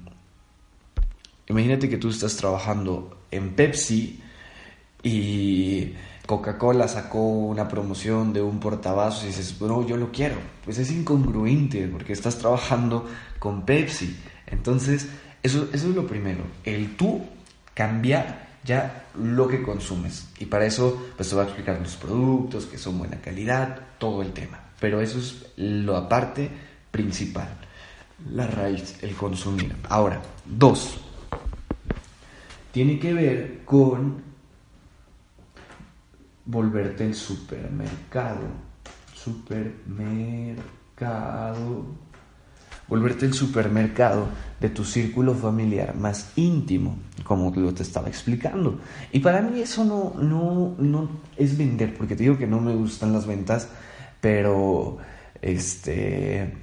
imagínate 1.47 1.89
que 1.89 1.97
tú 1.97 2.09
estás 2.09 2.35
trabajando 2.35 3.17
en 3.31 3.55
Pepsi 3.55 4.19
y 5.03 5.93
Coca-Cola 6.27 6.87
sacó 6.87 7.19
una 7.19 7.67
promoción 7.67 8.33
de 8.33 8.41
un 8.41 8.59
portavasos 8.59 9.23
y 9.23 9.27
dices, 9.27 9.59
no, 9.59 9.87
yo 9.87 9.97
lo 9.97 10.11
quiero. 10.11 10.35
Pues 10.63 10.77
es 10.77 10.91
incongruente 10.91 11.87
porque 11.87 12.13
estás 12.13 12.37
trabajando 12.37 13.07
con 13.39 13.65
Pepsi. 13.65 14.15
Entonces, 14.45 15.07
eso, 15.41 15.69
eso 15.73 15.89
es 15.89 15.95
lo 15.95 16.05
primero, 16.05 16.43
el 16.63 16.95
tú 16.95 17.25
cambiar 17.73 18.47
ya 18.63 19.05
lo 19.15 19.47
que 19.47 19.63
consumes. 19.63 20.27
Y 20.37 20.45
para 20.45 20.65
eso, 20.65 21.07
pues 21.15 21.29
te 21.29 21.35
voy 21.35 21.45
a 21.45 21.47
explicar 21.47 21.79
los 21.81 21.95
productos, 21.95 22.65
que 22.65 22.77
son 22.77 22.99
buena 22.99 23.17
calidad, 23.21 23.79
todo 23.97 24.21
el 24.21 24.33
tema. 24.33 24.59
Pero 24.79 25.01
eso 25.01 25.19
es 25.19 25.53
lo 25.55 25.95
aparte 25.95 26.49
principal, 26.91 27.47
la 28.31 28.47
raíz, 28.47 29.01
el 29.01 29.15
consumir. 29.15 29.73
Ahora, 29.87 30.21
dos, 30.45 30.97
tiene 32.73 32.99
que 32.99 33.13
ver 33.13 33.61
con 33.63 34.21
volverte 36.47 37.05
el 37.05 37.13
supermercado. 37.13 38.47
Supermercado. 39.13 41.85
Volverte 42.87 43.25
el 43.25 43.33
supermercado 43.33 44.29
de 44.61 44.69
tu 44.69 44.85
círculo 44.85 45.35
familiar 45.35 45.93
más 45.93 46.31
íntimo, 46.37 46.97
como 47.25 47.53
lo 47.53 47.73
te 47.73 47.83
estaba 47.83 48.07
explicando. 48.07 48.79
Y 49.11 49.19
para 49.19 49.41
mí 49.41 49.59
eso 49.59 49.83
no, 49.83 50.13
no, 50.21 50.73
no 50.79 51.09
es 51.35 51.57
vender, 51.57 51.97
porque 51.97 52.15
te 52.15 52.23
digo 52.23 52.37
que 52.37 52.47
no 52.47 52.61
me 52.61 52.73
gustan 52.75 53.11
las 53.11 53.27
ventas, 53.27 53.67
pero 54.21 54.99
este, 55.41 56.53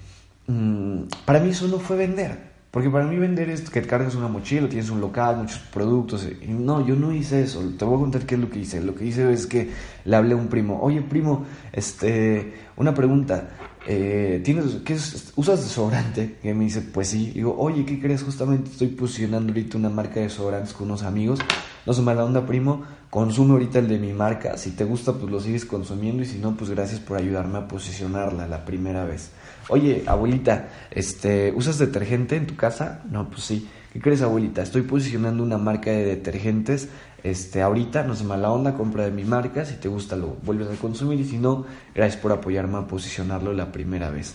mm, 0.47 1.03
para 1.26 1.41
mí 1.41 1.50
eso 1.50 1.69
no 1.69 1.79
fue 1.79 1.99
vender. 1.99 2.53
Porque 2.75 2.90
para 2.90 3.04
mí 3.04 3.16
vender 3.16 3.50
es 3.50 3.71
que 3.71 3.83
cargas 3.83 4.16
una 4.16 4.26
mochila, 4.26 4.69
tienes 4.69 4.90
un 4.90 5.00
local, 5.00 5.37
muchos 5.37 5.61
productos. 5.61 6.26
Y 6.43 6.49
no, 6.49 6.85
yo 6.85 6.97
no 6.97 7.12
hice 7.12 7.40
eso. 7.40 7.62
Te 7.78 7.85
voy 7.85 7.95
a 7.95 8.00
contar 8.00 8.26
qué 8.26 8.35
es 8.35 8.40
lo 8.40 8.50
que 8.50 8.59
hice. 8.59 8.83
Lo 8.83 8.97
que 8.97 9.04
hice 9.04 9.33
es 9.33 9.47
que 9.47 9.71
le 10.04 10.16
hablé 10.16 10.35
a 10.35 10.37
un 10.37 10.49
primo. 10.49 10.81
Oye, 10.83 11.00
primo, 11.00 11.45
este, 11.73 12.52
una 12.76 12.93
pregunta. 12.93 13.49
Eh, 13.87 14.40
¿tienes, 14.45 14.78
qué 14.85 14.95
¿Usas 14.95 15.62
desodorante? 15.62 16.38
Que 16.43 16.52
me 16.52 16.64
dice, 16.64 16.81
pues 16.81 17.11
sí. 17.11 17.31
Digo, 17.33 17.54
oye, 17.57 17.85
¿qué 17.87 18.00
crees? 18.00 18.25
Justamente 18.25 18.73
estoy 18.73 18.88
posicionando 18.88 19.52
ahorita 19.52 19.78
una 19.78 19.88
marca 19.88 20.16
de 20.16 20.23
desodorantes 20.23 20.73
con 20.73 20.88
unos 20.88 21.04
amigos. 21.04 21.38
No 21.87 21.93
se 21.93 22.02
mala 22.02 22.25
onda, 22.25 22.45
primo. 22.45 22.83
Consume 23.09 23.52
ahorita 23.52 23.78
el 23.78 23.87
de 23.87 24.00
mi 24.00 24.12
marca. 24.12 24.59
Si 24.59 24.73
te 24.73 24.83
gusta, 24.83 25.12
pues 25.12 25.31
lo 25.31 25.38
sigues 25.38 25.64
consumiendo. 25.64 26.25
Y 26.25 26.26
si 26.26 26.38
no, 26.38 26.57
pues 26.57 26.71
gracias 26.71 26.99
por 26.99 27.19
ayudarme 27.19 27.59
a 27.59 27.69
posicionarla 27.69 28.49
la 28.49 28.64
primera 28.64 29.04
vez. 29.04 29.31
Oye, 29.68 30.04
abuelita, 30.06 30.68
este, 30.90 31.52
¿usas 31.56 31.78
detergente 31.78 32.37
en 32.37 32.47
tu 32.47 32.56
casa? 32.56 33.02
No, 33.11 33.28
pues 33.28 33.44
sí. 33.44 33.68
¿Qué 33.92 34.00
crees, 34.00 34.23
abuelita? 34.23 34.62
Estoy 34.62 34.83
posicionando 34.83 35.42
una 35.42 35.56
marca 35.56 35.90
de 35.90 36.04
detergentes. 36.04 36.88
Este, 37.23 37.62
ahorita, 37.62 38.02
no 38.02 38.14
se 38.14 38.25
mala 38.25 38.50
onda, 38.50 38.75
compra 38.75 39.04
de 39.04 39.11
mi 39.11 39.25
marca. 39.25 39.64
Si 39.64 39.76
te 39.76 39.88
gusta, 39.88 40.16
lo 40.16 40.37
vuelves 40.42 40.68
a 40.68 40.80
consumir. 40.80 41.21
Y 41.21 41.25
si 41.25 41.38
no, 41.38 41.64
gracias 41.94 42.21
por 42.21 42.33
apoyarme 42.33 42.78
a 42.78 42.87
posicionarlo 42.87 43.52
la 43.52 43.73
primera 43.73 44.11
vez. 44.11 44.35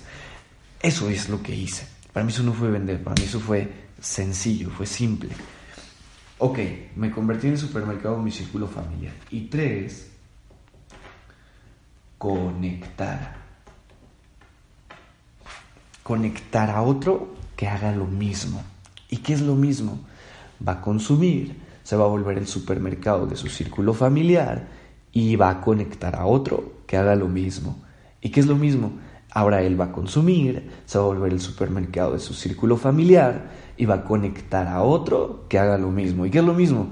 Eso 0.81 1.09
es 1.09 1.29
lo 1.29 1.43
que 1.43 1.53
hice. 1.53 1.85
Para 2.13 2.25
mí 2.25 2.31
eso 2.31 2.43
no 2.43 2.53
fue 2.53 2.71
vender, 2.71 3.03
para 3.03 3.15
mí 3.15 3.23
eso 3.23 3.39
fue 3.39 3.69
sencillo, 3.99 4.69
fue 4.69 4.85
simple. 4.85 5.29
Ok, 6.37 6.59
me 6.95 7.11
convertí 7.11 7.47
en 7.47 7.53
el 7.53 7.59
supermercado 7.59 8.15
en 8.15 8.23
mi 8.23 8.31
círculo 8.31 8.67
familiar. 8.67 9.13
Y 9.29 9.47
tres, 9.47 10.09
conectar 12.17 13.38
conectar 16.09 16.71
a 16.71 16.81
otro 16.81 17.27
que 17.55 17.67
haga 17.67 17.91
lo 17.91 18.05
mismo. 18.05 18.63
¿Y 19.11 19.17
qué 19.17 19.33
es 19.33 19.41
lo 19.41 19.53
mismo? 19.53 19.99
Va 20.67 20.71
a 20.73 20.81
consumir, 20.81 21.55
se 21.83 21.95
va 21.95 22.05
a 22.05 22.07
volver 22.07 22.39
el 22.39 22.47
supermercado 22.47 23.27
de 23.27 23.35
su 23.35 23.47
círculo 23.47 23.93
familiar 23.93 24.69
y 25.11 25.35
va 25.35 25.51
a 25.51 25.61
conectar 25.61 26.15
a 26.15 26.25
otro 26.25 26.79
que 26.87 26.97
haga 26.97 27.15
lo 27.15 27.27
mismo. 27.27 27.77
¿Y 28.21 28.31
qué 28.31 28.39
es 28.39 28.47
lo 28.47 28.55
mismo? 28.55 28.93
Ahora 29.29 29.61
él 29.61 29.79
va 29.79 29.85
a 29.85 29.91
consumir, 29.91 30.71
se 30.87 30.97
va 30.97 31.03
a 31.03 31.07
volver 31.07 31.31
el 31.31 31.41
supermercado 31.41 32.13
de 32.13 32.19
su 32.19 32.33
círculo 32.33 32.75
familiar 32.75 33.51
y 33.77 33.85
va 33.85 33.95
a 33.97 34.03
conectar 34.03 34.67
a 34.67 34.81
otro 34.81 35.45
que 35.47 35.59
haga 35.59 35.77
lo 35.77 35.91
mismo. 35.91 36.25
¿Y 36.25 36.31
qué 36.31 36.39
es 36.39 36.43
lo 36.43 36.55
mismo? 36.55 36.87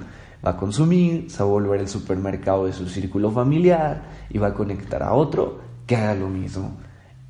Va 0.45 0.51
a 0.51 0.57
consumir, 0.57 1.31
se 1.31 1.39
va 1.39 1.49
a 1.49 1.53
volver 1.53 1.79
el 1.79 1.87
supermercado 1.87 2.67
de 2.67 2.73
su 2.73 2.87
círculo 2.87 3.31
familiar 3.31 4.27
y 4.29 4.37
va 4.37 4.49
a 4.49 4.53
conectar 4.53 5.01
a 5.01 5.13
otro 5.13 5.59
que 5.87 5.95
haga 5.95 6.13
lo 6.13 6.29
mismo. 6.29 6.77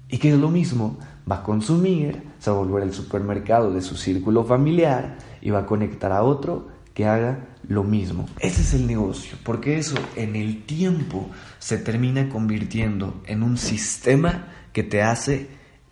¿Y 0.10 0.18
qué 0.18 0.32
es 0.32 0.38
lo 0.38 0.50
mismo? 0.50 0.98
Va 1.30 1.38
a 1.38 1.44
consumir, 1.44 2.24
se 2.40 2.50
va 2.50 2.58
a 2.58 2.60
volver 2.60 2.84
el 2.84 2.94
supermercado 2.94 3.72
de 3.72 3.82
su 3.82 3.98
círculo 3.98 4.44
familiar 4.44 5.18
y 5.42 5.50
va 5.50 5.60
a 5.60 5.66
conectar 5.66 6.12
a 6.12 6.24
otro 6.24 6.70
que 6.94 7.06
haga 7.06 7.48
lo 7.68 7.84
mismo. 7.84 8.28
Ese 8.40 8.62
es 8.62 8.74
el 8.74 8.88
negocio, 8.88 9.38
porque 9.44 9.78
eso 9.78 9.96
en 10.16 10.36
el 10.36 10.64
tiempo 10.64 11.30
se 11.60 11.78
termina 11.78 12.30
convirtiendo 12.30 13.22
en 13.26 13.44
un 13.44 13.58
sistema 13.58 14.48
que 14.74 14.84
te 14.84 15.04
hace 15.04 15.48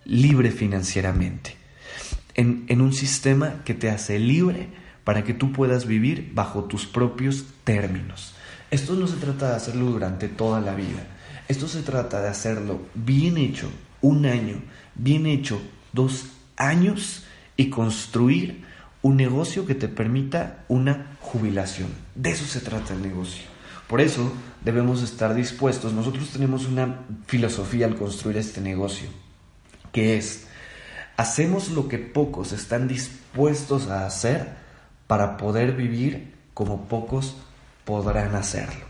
libre 0.05 0.51
financieramente, 0.51 1.55
en, 2.33 2.65
en 2.69 2.81
un 2.81 2.93
sistema 2.93 3.63
que 3.63 3.73
te 3.73 3.89
hace 3.89 4.19
libre 4.19 4.69
para 5.03 5.23
que 5.23 5.33
tú 5.33 5.51
puedas 5.51 5.85
vivir 5.85 6.31
bajo 6.33 6.63
tus 6.63 6.85
propios 6.85 7.45
términos. 7.63 8.33
Esto 8.71 8.95
no 8.95 9.07
se 9.07 9.17
trata 9.17 9.49
de 9.49 9.55
hacerlo 9.55 9.85
durante 9.85 10.27
toda 10.27 10.59
la 10.61 10.73
vida, 10.73 11.05
esto 11.47 11.67
se 11.67 11.83
trata 11.83 12.21
de 12.21 12.29
hacerlo 12.29 12.79
bien 12.95 13.37
hecho, 13.37 13.69
un 14.01 14.25
año, 14.25 14.61
bien 14.95 15.25
hecho 15.25 15.61
dos 15.93 16.25
años 16.57 17.23
y 17.57 17.69
construir 17.69 18.63
un 19.01 19.17
negocio 19.17 19.65
que 19.65 19.75
te 19.75 19.87
permita 19.87 20.65
una 20.67 21.17
jubilación. 21.21 21.89
De 22.15 22.31
eso 22.31 22.45
se 22.45 22.59
trata 22.59 22.93
el 22.93 23.01
negocio. 23.01 23.43
Por 23.87 24.01
eso 24.01 24.31
debemos 24.63 25.03
estar 25.03 25.35
dispuestos. 25.35 25.93
Nosotros 25.93 26.29
tenemos 26.29 26.65
una 26.65 27.01
filosofía 27.27 27.85
al 27.85 27.95
construir 27.95 28.37
este 28.37 28.61
negocio, 28.61 29.07
que 29.91 30.17
es, 30.17 30.47
hacemos 31.17 31.69
lo 31.69 31.87
que 31.87 31.99
pocos 31.99 32.51
están 32.51 32.87
dispuestos 32.87 33.89
a 33.89 34.07
hacer 34.07 34.55
para 35.07 35.37
poder 35.37 35.73
vivir 35.73 36.33
como 36.53 36.85
pocos 36.87 37.35
podrán 37.85 38.33
hacerlo. 38.35 38.85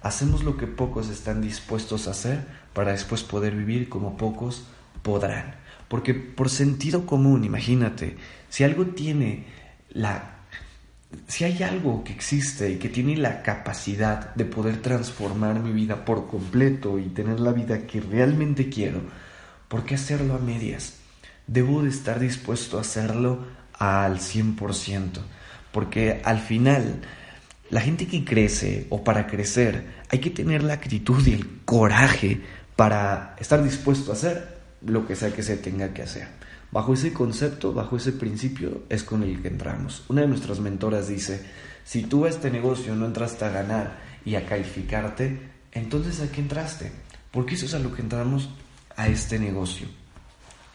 Hacemos 0.00 0.42
lo 0.42 0.56
que 0.56 0.66
pocos 0.66 1.10
están 1.10 1.42
dispuestos 1.42 2.08
a 2.08 2.12
hacer 2.12 2.40
para 2.72 2.92
después 2.92 3.22
poder 3.22 3.54
vivir 3.54 3.88
como 3.88 4.16
pocos 4.16 4.64
podrán. 5.02 5.56
Porque 5.88 6.14
por 6.14 6.48
sentido 6.48 7.04
común, 7.04 7.44
imagínate, 7.44 8.16
si 8.48 8.64
algo 8.64 8.86
tiene 8.86 9.44
la... 9.90 10.28
Si 11.26 11.44
hay 11.44 11.62
algo 11.62 12.02
que 12.02 12.14
existe 12.14 12.70
y 12.70 12.76
que 12.76 12.88
tiene 12.88 13.16
la 13.18 13.42
capacidad 13.42 14.34
de 14.34 14.46
poder 14.46 14.80
transformar 14.80 15.60
mi 15.60 15.70
vida 15.72 16.06
por 16.06 16.26
completo 16.26 16.98
y 16.98 17.10
tener 17.10 17.38
la 17.38 17.52
vida 17.52 17.86
que 17.86 18.00
realmente 18.00 18.70
quiero, 18.70 19.02
¿por 19.68 19.84
qué 19.84 19.96
hacerlo 19.96 20.34
a 20.34 20.38
medias? 20.38 20.94
Debo 21.46 21.82
de 21.82 21.90
estar 21.90 22.18
dispuesto 22.18 22.78
a 22.78 22.80
hacerlo 22.80 23.44
al 23.74 24.20
100%, 24.20 25.18
porque 25.70 26.22
al 26.24 26.38
final 26.38 27.02
la 27.68 27.82
gente 27.82 28.06
que 28.06 28.24
crece 28.24 28.86
o 28.88 29.04
para 29.04 29.26
crecer 29.26 29.86
hay 30.08 30.20
que 30.20 30.30
tener 30.30 30.62
la 30.62 30.74
actitud 30.74 31.26
y 31.26 31.32
el 31.32 31.60
coraje 31.66 32.40
para 32.76 33.36
estar 33.38 33.62
dispuesto 33.62 34.12
a 34.12 34.14
hacer 34.14 34.61
lo 34.86 35.06
que 35.06 35.16
sea 35.16 35.32
que 35.32 35.42
se 35.42 35.56
tenga 35.56 35.92
que 35.92 36.02
hacer. 36.02 36.28
Bajo 36.70 36.94
ese 36.94 37.12
concepto, 37.12 37.72
bajo 37.72 37.96
ese 37.96 38.12
principio, 38.12 38.84
es 38.88 39.04
con 39.04 39.22
el 39.22 39.42
que 39.42 39.48
entramos. 39.48 40.04
Una 40.08 40.22
de 40.22 40.28
nuestras 40.28 40.60
mentoras 40.60 41.08
dice, 41.08 41.44
si 41.84 42.04
tú 42.04 42.24
a 42.24 42.30
este 42.30 42.50
negocio 42.50 42.94
no 42.94 43.06
entraste 43.06 43.44
a 43.44 43.50
ganar 43.50 43.98
y 44.24 44.36
a 44.36 44.46
calificarte, 44.46 45.50
entonces 45.72 46.20
¿a 46.20 46.32
qué 46.32 46.40
entraste? 46.40 46.90
Porque 47.30 47.54
eso 47.54 47.66
es 47.66 47.74
a 47.74 47.78
lo 47.78 47.92
que 47.92 48.02
entramos 48.02 48.48
a 48.96 49.08
este 49.08 49.38
negocio. 49.38 49.86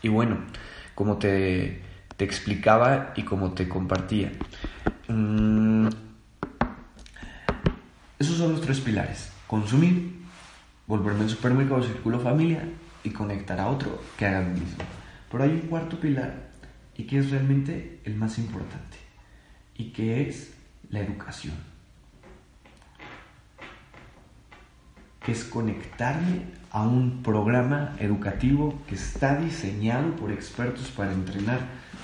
Y 0.03 0.09
bueno, 0.09 0.37
como 0.93 1.17
te, 1.17 1.81
te 2.15 2.25
explicaba 2.25 3.13
y 3.15 3.23
como 3.23 3.53
te 3.53 3.67
compartía, 3.67 4.31
mm, 5.07 5.87
esos 8.19 8.37
son 8.37 8.51
los 8.51 8.61
tres 8.61 8.79
pilares. 8.81 9.31
Consumir, 9.47 10.13
volverme 10.85 11.23
al 11.23 11.29
supermercado, 11.29 11.81
círculo 11.81 12.19
familia 12.19 12.67
y 13.07 13.11
conectar 13.11 13.59
a 13.59 13.67
otro 13.67 14.01
que 14.17 14.25
haga 14.25 14.41
lo 14.41 14.49
mismo. 14.49 14.83
Pero 15.31 15.43
hay 15.43 15.51
un 15.51 15.61
cuarto 15.61 15.99
pilar 15.99 16.49
y 16.95 17.03
que 17.03 17.19
es 17.19 17.31
realmente 17.31 17.99
el 18.03 18.15
más 18.15 18.37
importante 18.37 18.97
y 19.75 19.91
que 19.91 20.27
es 20.27 20.53
la 20.89 20.99
educación. 20.99 21.55
que 25.27 25.33
es 25.33 25.43
conectarme 25.43 26.43
a 26.71 26.87
un 26.87 27.21
programa 27.21 27.97
educativo 27.99 28.81
que 28.87 28.95
está 28.95 29.35
diseñado 29.35 30.15
por 30.15 30.31
expertos 30.31 30.89
para 30.89 31.11
entrenar 31.11 31.59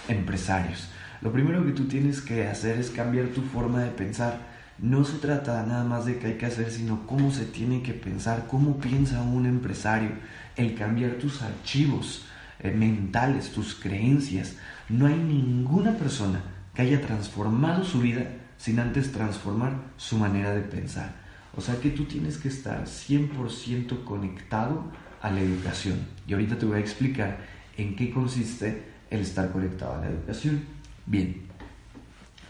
empresarios. 0.10 0.90
Lo 1.22 1.32
primero 1.32 1.66
que 1.66 1.72
tú 1.72 1.88
tienes 1.88 2.20
que 2.20 2.46
hacer 2.46 2.78
es 2.80 2.90
cambiar 2.90 3.28
tu 3.28 3.42
forma 3.42 3.82
de 3.82 3.92
pensar. 3.92 4.40
No 4.78 5.06
se 5.06 5.20
trata 5.20 5.66
nada 5.66 5.86
más 5.86 6.04
de 6.04 6.18
qué 6.20 6.28
hay 6.28 6.38
que 6.38 6.48
hacer, 6.48 6.70
sino 6.70 7.08
cómo 7.08 7.32
se 7.32 7.46
tiene 7.46 7.82
que 7.82 7.94
pensar, 7.94 8.46
cómo 8.50 8.78
piensa 8.78 9.22
un 9.22 9.46
empresario, 9.46 10.10
el 10.56 10.76
cambiar 10.76 11.14
tus 11.14 11.42
archivos 11.42 12.26
eh, 12.60 12.72
mentales, 12.72 13.52
tus 13.52 13.76
creencias. 13.76 14.56
No 14.90 15.08
hay 15.08 15.16
ninguna 15.16 15.94
persona 15.98 16.42
que 16.74 16.82
haya 16.82 17.02
transformado 17.02 17.84
su 17.84 18.00
vida 18.00 18.28
sin 18.58 18.80
antes 18.80 19.12
transformar 19.12 19.74
su 19.98 20.18
manera 20.18 20.52
de 20.52 20.62
pensar. 20.62 21.14
O 21.56 21.62
sea 21.62 21.80
que 21.80 21.90
tú 21.90 22.06
tienes 22.06 22.38
que 22.38 22.48
estar 22.48 22.86
100% 22.86 24.04
conectado 24.04 24.86
a 25.22 25.30
la 25.30 25.42
educación. 25.42 26.00
Y 26.28 26.34
ahorita 26.34 26.58
te 26.58 26.66
voy 26.66 26.78
a 26.78 26.80
explicar 26.80 27.38
en 27.78 27.96
qué 27.96 28.12
consiste 28.12 28.84
el 29.10 29.22
estar 29.22 29.52
conectado 29.52 29.96
a 29.96 30.02
la 30.02 30.08
educación. 30.08 30.64
Bien, 31.06 31.42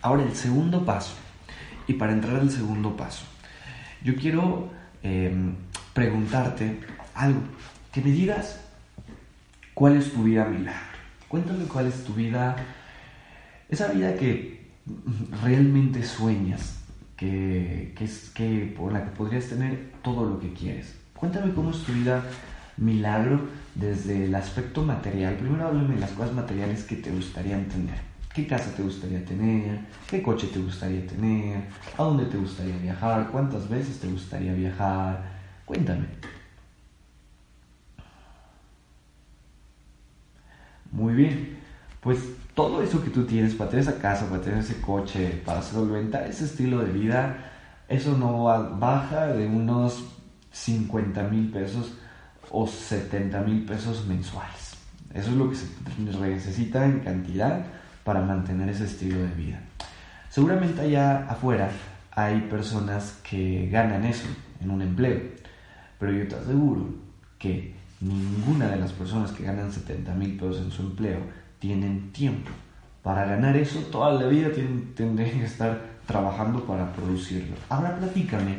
ahora 0.02 0.24
el 0.24 0.36
segundo 0.36 0.86
paso. 0.86 1.14
Y 1.88 1.94
para 1.94 2.14
entrar 2.14 2.38
al 2.38 2.50
segundo 2.50 2.96
paso, 2.96 3.26
yo 4.04 4.16
quiero 4.16 4.72
em, 5.02 5.56
preguntarte 5.94 6.80
algo. 7.14 7.42
Que 7.94 8.02
me 8.02 8.12
digas 8.12 8.60
cuál 9.76 9.98
es 9.98 10.12
tu 10.12 10.24
vida 10.24 10.46
milagro. 10.46 10.98
Cuéntame 11.28 11.66
cuál 11.66 11.88
es 11.88 12.04
tu 12.04 12.14
vida, 12.14 12.56
esa 13.70 13.90
vida 13.90 14.16
que 14.16 14.72
realmente 15.44 16.04
sueñas, 16.04 16.80
que, 17.16 17.94
es, 18.00 18.32
que 18.34 18.74
por 18.76 18.92
la 18.92 19.04
que 19.04 19.12
podrías 19.12 19.46
tener 19.46 19.92
todo 20.02 20.28
lo 20.28 20.40
que 20.40 20.54
quieres. 20.54 20.96
Cuéntame 21.16 21.54
cómo 21.54 21.70
es 21.70 21.84
tu 21.84 21.94
vida 21.94 22.24
milagro 22.78 23.42
desde 23.76 24.26
el 24.26 24.34
aspecto 24.34 24.84
material. 24.84 25.36
Primero 25.36 25.68
háblame 25.68 25.94
de 25.94 26.02
las 26.02 26.12
cosas 26.12 26.34
materiales 26.34 26.84
que 26.84 26.96
te 26.96 27.12
gustaría 27.12 27.58
tener. 27.68 28.14
¿Qué 28.34 28.48
casa 28.48 28.76
te 28.76 28.82
gustaría 28.82 29.24
tener? 29.24 29.80
¿Qué 30.10 30.24
coche 30.24 30.48
te 30.52 30.58
gustaría 30.58 31.06
tener? 31.06 31.62
¿A 31.96 32.04
dónde 32.04 32.26
te 32.26 32.38
gustaría 32.38 32.76
viajar? 32.78 33.30
¿Cuántas 33.32 33.70
veces 33.70 34.00
te 34.00 34.08
gustaría 34.08 34.54
viajar? 34.54 35.24
Cuéntame. 35.66 36.08
Muy 40.94 41.14
bien. 41.16 41.58
Pues 42.00 42.20
todo 42.54 42.84
eso 42.84 43.04
que 43.04 43.10
tú 43.10 43.26
tienes 43.26 43.56
para 43.56 43.70
tener 43.72 43.84
esa 43.84 44.00
casa, 44.00 44.30
para 44.30 44.42
tener 44.42 44.60
ese 44.60 44.80
coche, 44.80 45.42
para 45.44 45.62
solventar 45.62 46.28
ese 46.28 46.46
estilo 46.46 46.80
de 46.80 46.92
vida, 46.92 47.36
eso 47.88 48.16
no 48.18 48.44
baja 48.78 49.28
de 49.28 49.48
unos 49.48 50.06
50 50.52 51.24
mil 51.24 51.52
pesos 51.52 51.94
o 52.52 52.68
70 52.68 53.42
mil 53.42 53.66
pesos 53.66 54.06
mensuales. 54.06 54.78
Eso 55.14 55.32
es 55.32 55.36
lo 55.36 55.50
que 55.50 55.56
se 55.56 55.68
necesita 56.00 56.86
en 56.86 57.00
cantidad 57.00 57.66
para 58.04 58.22
mantener 58.22 58.70
ese 58.70 58.86
estilo 58.86 59.20
de 59.20 59.34
vida. 59.34 59.60
Seguramente 60.30 60.82
allá 60.82 61.26
afuera 61.28 61.72
hay 62.12 62.42
personas 62.42 63.20
que 63.28 63.68
ganan 63.72 64.06
eso 64.06 64.28
en 64.62 64.70
un 64.70 64.82
empleo, 64.82 65.22
pero 66.00 66.12
yo 66.12 66.28
te 66.28 66.36
aseguro 66.36 66.86
que 67.40 67.83
ninguna 68.04 68.68
de 68.68 68.78
las 68.78 68.92
personas 68.92 69.32
que 69.32 69.44
ganan 69.44 69.72
70 69.72 70.14
mil 70.16 70.34
pesos 70.34 70.62
en 70.62 70.72
su 70.72 70.82
empleo 70.82 71.20
tienen 71.60 72.12
tiempo. 72.12 72.52
Para 73.02 73.26
ganar 73.26 73.56
eso, 73.58 73.80
toda 73.92 74.14
la 74.14 74.28
vida 74.28 74.50
tendrían 74.96 75.40
que 75.40 75.46
estar 75.46 75.94
trabajando 76.06 76.66
para 76.66 76.92
producirlo. 76.94 77.56
Ahora 77.70 77.98
platícame, 77.98 78.58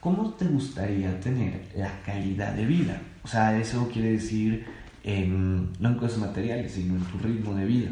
¿cómo 0.00 0.30
te 0.34 0.46
gustaría 0.46 1.18
tener 1.20 1.68
la 1.76 2.00
calidad 2.04 2.54
de 2.54 2.64
vida? 2.66 3.00
O 3.22 3.28
sea, 3.28 3.58
eso 3.58 3.88
quiere 3.92 4.12
decir 4.12 4.66
no 5.04 5.88
en 5.88 5.96
cosas 5.96 6.18
materiales, 6.18 6.72
sino 6.72 6.96
en 6.96 7.04
tu 7.04 7.18
ritmo 7.18 7.54
de 7.54 7.64
vida. 7.66 7.90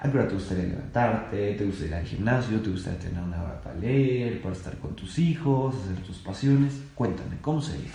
¿A 0.00 0.10
qué 0.10 0.18
hora 0.18 0.28
te 0.28 0.34
gustaría 0.34 0.64
levantarte? 0.64 1.54
¿Te 1.54 1.64
gustaría 1.64 1.88
ir 1.88 1.94
al 1.94 2.06
gimnasio? 2.06 2.60
¿Te 2.60 2.70
gustaría 2.70 2.98
tener 2.98 3.22
una 3.22 3.42
hora 3.42 3.60
para 3.60 3.76
leer, 3.76 4.42
para 4.42 4.54
estar 4.54 4.76
con 4.78 4.96
tus 4.96 5.18
hijos, 5.18 5.76
hacer 5.76 6.02
tus 6.04 6.18
pasiones? 6.18 6.80
Cuéntame, 6.94 7.36
¿cómo 7.40 7.62
sería? 7.62 7.90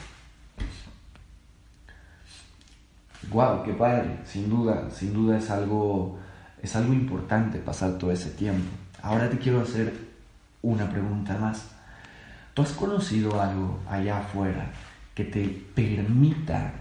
Wow, 3.24 3.64
qué 3.64 3.74
padre, 3.74 4.20
sin 4.26 4.50
duda, 4.50 4.90
sin 4.92 5.14
duda 5.14 5.38
es 5.38 5.50
algo, 5.50 6.18
es 6.62 6.76
algo 6.76 6.94
importante 6.94 7.58
pasar 7.58 7.98
todo 7.98 8.12
ese 8.12 8.30
tiempo. 8.30 8.70
Ahora 9.02 9.30
te 9.30 9.38
quiero 9.38 9.62
hacer 9.62 9.92
una 10.62 10.90
pregunta 10.90 11.38
más. 11.38 11.68
¿Tú 12.54 12.62
has 12.62 12.72
conocido 12.72 13.42
algo 13.42 13.80
allá 13.90 14.20
afuera 14.20 14.72
que 15.14 15.26
te 15.26 15.48
permita 15.76 16.72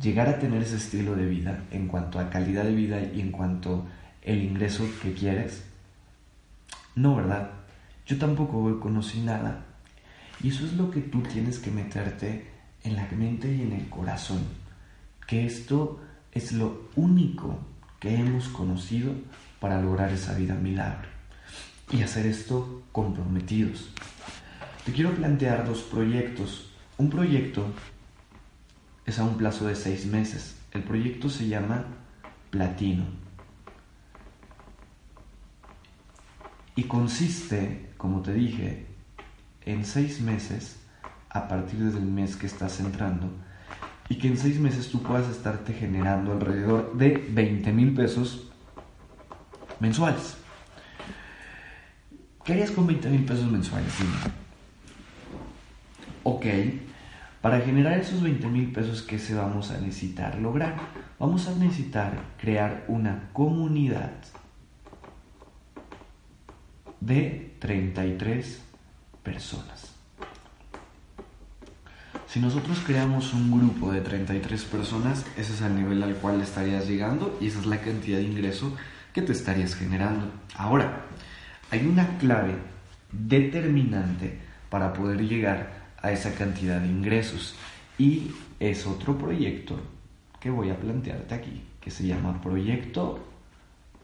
llegar 0.00 0.28
a 0.28 0.38
tener 0.38 0.62
ese 0.62 0.76
estilo 0.76 1.16
de 1.16 1.26
vida 1.26 1.64
en 1.70 1.88
cuanto 1.88 2.20
a 2.20 2.30
calidad 2.30 2.64
de 2.64 2.74
vida 2.74 3.00
y 3.00 3.20
en 3.20 3.32
cuanto 3.32 3.86
el 4.22 4.42
ingreso 4.44 4.84
que 5.02 5.14
quieres? 5.14 5.64
No, 6.94 7.16
¿verdad? 7.16 7.50
Yo 8.06 8.18
tampoco 8.18 8.78
conocí 8.80 9.20
nada. 9.22 9.64
Y 10.42 10.50
eso 10.50 10.64
es 10.64 10.74
lo 10.74 10.90
que 10.90 11.00
tú 11.00 11.22
tienes 11.22 11.58
que 11.58 11.70
meterte 11.70 12.46
en 12.84 12.96
la 12.96 13.08
mente 13.16 13.52
y 13.52 13.62
en 13.62 13.72
el 13.72 13.88
corazón 13.88 14.59
que 15.30 15.46
esto 15.46 16.00
es 16.32 16.50
lo 16.50 16.88
único 16.96 17.56
que 18.00 18.16
hemos 18.16 18.48
conocido 18.48 19.14
para 19.60 19.80
lograr 19.80 20.10
esa 20.10 20.34
vida 20.34 20.56
milagro 20.56 21.08
y 21.92 22.02
hacer 22.02 22.26
esto 22.26 22.82
comprometidos. 22.90 23.90
Te 24.84 24.92
quiero 24.92 25.12
plantear 25.12 25.64
dos 25.64 25.82
proyectos. 25.82 26.72
Un 26.98 27.10
proyecto 27.10 27.64
es 29.06 29.20
a 29.20 29.24
un 29.24 29.36
plazo 29.36 29.68
de 29.68 29.76
seis 29.76 30.04
meses. 30.04 30.56
El 30.72 30.82
proyecto 30.82 31.30
se 31.30 31.46
llama 31.46 31.84
Platino. 32.50 33.04
Y 36.74 36.84
consiste, 36.84 37.92
como 37.96 38.20
te 38.20 38.34
dije, 38.34 38.86
en 39.64 39.84
seis 39.84 40.20
meses, 40.20 40.80
a 41.28 41.46
partir 41.46 41.78
del 41.78 42.02
mes 42.02 42.34
que 42.34 42.48
estás 42.48 42.80
entrando, 42.80 43.30
y 44.10 44.16
que 44.16 44.26
en 44.26 44.36
seis 44.36 44.58
meses 44.58 44.90
tú 44.90 45.00
puedas 45.00 45.28
estarte 45.28 45.72
generando 45.72 46.32
alrededor 46.32 46.94
de 46.98 47.16
20 47.30 47.72
mil 47.72 47.94
pesos 47.94 48.48
mensuales. 49.78 50.36
¿Qué 52.44 52.52
harías 52.52 52.72
con 52.72 52.88
20 52.88 53.08
mil 53.08 53.24
pesos 53.24 53.48
mensuales? 53.48 53.94
Ok, 56.24 56.44
para 57.40 57.60
generar 57.60 58.00
esos 58.00 58.20
20 58.20 58.48
mil 58.48 58.72
pesos, 58.72 59.02
¿qué 59.02 59.20
se 59.20 59.34
vamos 59.34 59.70
a 59.70 59.78
necesitar 59.78 60.40
lograr? 60.40 60.74
Vamos 61.20 61.46
a 61.46 61.54
necesitar 61.54 62.18
crear 62.36 62.84
una 62.88 63.30
comunidad 63.32 64.12
de 66.98 67.54
33 67.60 68.60
personas. 69.22 69.99
Si 72.30 72.38
nosotros 72.38 72.78
creamos 72.86 73.34
un 73.34 73.50
grupo 73.50 73.90
de 73.90 74.02
33 74.02 74.62
personas, 74.66 75.26
ese 75.36 75.52
es 75.52 75.62
el 75.62 75.74
nivel 75.74 76.00
al 76.04 76.14
cual 76.14 76.40
estarías 76.40 76.86
llegando 76.86 77.36
y 77.40 77.48
esa 77.48 77.58
es 77.58 77.66
la 77.66 77.80
cantidad 77.80 78.18
de 78.18 78.22
ingreso 78.22 78.76
que 79.12 79.20
te 79.20 79.32
estarías 79.32 79.74
generando. 79.74 80.30
Ahora, 80.54 81.06
hay 81.72 81.84
una 81.84 82.18
clave 82.18 82.54
determinante 83.10 84.38
para 84.68 84.92
poder 84.92 85.26
llegar 85.26 85.88
a 86.00 86.12
esa 86.12 86.32
cantidad 86.36 86.80
de 86.80 86.86
ingresos 86.86 87.56
y 87.98 88.30
es 88.60 88.86
otro 88.86 89.18
proyecto 89.18 89.80
que 90.38 90.50
voy 90.50 90.70
a 90.70 90.78
plantearte 90.78 91.34
aquí, 91.34 91.64
que 91.80 91.90
se 91.90 92.06
llama 92.06 92.40
Proyecto 92.40 93.26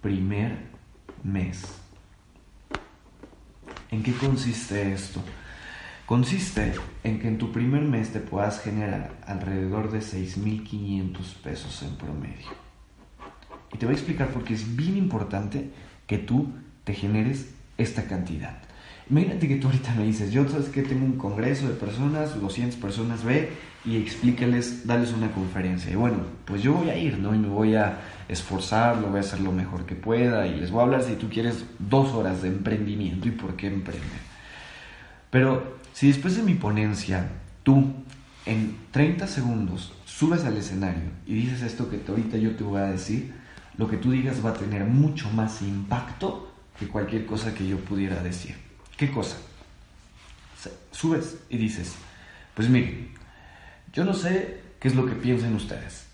Primer 0.01 0.59
Mes. 1.23 1.63
¿En 3.93 4.03
qué 4.03 4.13
consiste 4.15 4.93
esto? 4.93 5.23
Consiste 6.07 6.73
en 7.03 7.19
que 7.19 7.27
en 7.27 7.37
tu 7.37 7.51
primer 7.51 7.83
mes 7.83 8.13
te 8.13 8.21
puedas 8.21 8.61
generar 8.61 9.11
alrededor 9.27 9.91
de 9.91 9.99
6.500 9.99 11.35
pesos 11.43 11.83
en 11.83 11.97
promedio. 11.97 12.47
Y 13.73 13.79
te 13.79 13.87
voy 13.87 13.95
a 13.97 13.99
explicar 13.99 14.29
por 14.29 14.45
qué 14.45 14.55
es 14.55 14.77
bien 14.77 14.97
importante 14.97 15.69
que 16.07 16.19
tú 16.19 16.53
te 16.85 16.95
generes 16.95 17.53
esta 17.77 18.05
cantidad. 18.05 18.57
Imagínate 19.11 19.49
que 19.49 19.57
tú 19.57 19.67
ahorita 19.67 19.95
me 19.97 20.05
dices, 20.05 20.31
yo 20.31 20.49
sabes 20.49 20.69
que 20.69 20.83
tengo 20.83 21.05
un 21.05 21.17
congreso 21.17 21.69
de 21.69 21.75
personas, 21.75 22.41
200 22.41 22.79
personas, 22.81 23.25
ve 23.25 23.51
y 23.85 23.97
explícales, 23.97 24.87
dales 24.87 25.13
una 25.13 25.33
conferencia. 25.33 25.91
Y 25.91 25.97
bueno, 25.97 26.19
pues 26.45 26.63
yo 26.63 26.75
voy 26.75 26.91
a 26.91 26.97
ir, 26.97 27.19
¿no? 27.19 27.35
Y 27.35 27.39
me 27.39 27.49
voy 27.49 27.75
a 27.75 27.99
esforzar, 28.29 28.99
lo 28.99 29.09
voy 29.09 29.19
a 29.19 29.21
hacer 29.21 29.41
lo 29.41 29.51
mejor 29.51 29.87
que 29.87 29.97
pueda 29.97 30.47
y 30.47 30.61
les 30.61 30.71
voy 30.71 30.81
a 30.81 30.85
hablar 30.85 31.03
si 31.03 31.15
tú 31.15 31.29
quieres 31.29 31.65
dos 31.81 32.15
horas 32.15 32.43
de 32.43 32.49
emprendimiento 32.49 33.27
y 33.27 33.33
por 33.33 33.57
qué 33.57 33.67
emprender. 33.67 34.21
Pero 35.31 35.77
si 35.97 36.09
después 36.09 36.37
de 36.37 36.43
mi 36.43 36.53
ponencia 36.53 37.27
tú 37.63 37.95
en 38.45 38.77
30 38.91 39.27
segundos 39.27 39.95
subes 40.05 40.45
al 40.45 40.59
escenario 40.59 41.09
y 41.27 41.33
dices 41.37 41.63
esto 41.63 41.89
que 41.89 42.03
ahorita 42.07 42.37
yo 42.37 42.55
te 42.55 42.65
voy 42.65 42.83
a 42.83 42.85
decir, 42.85 43.33
lo 43.79 43.89
que 43.89 43.97
tú 43.97 44.11
digas 44.11 44.45
va 44.45 44.51
a 44.51 44.53
tener 44.53 44.85
mucho 44.85 45.31
más 45.31 45.63
impacto 45.63 46.55
que 46.79 46.87
cualquier 46.87 47.25
cosa 47.25 47.55
que 47.55 47.67
yo 47.67 47.79
pudiera 47.79 48.23
decir. 48.23 48.57
¿Qué 48.99 49.11
cosa? 49.11 49.39
Subes 50.93 51.39
y 51.49 51.57
dices, 51.57 51.95
pues 52.53 52.69
mire, 52.69 53.09
Yo 53.95 54.05
no 54.05 54.13
sé 54.13 54.61
qué 54.79 54.89
es 54.89 54.95
lo 54.95 55.07
que 55.07 55.15
piensen 55.15 55.55
ustedes. 55.55 56.05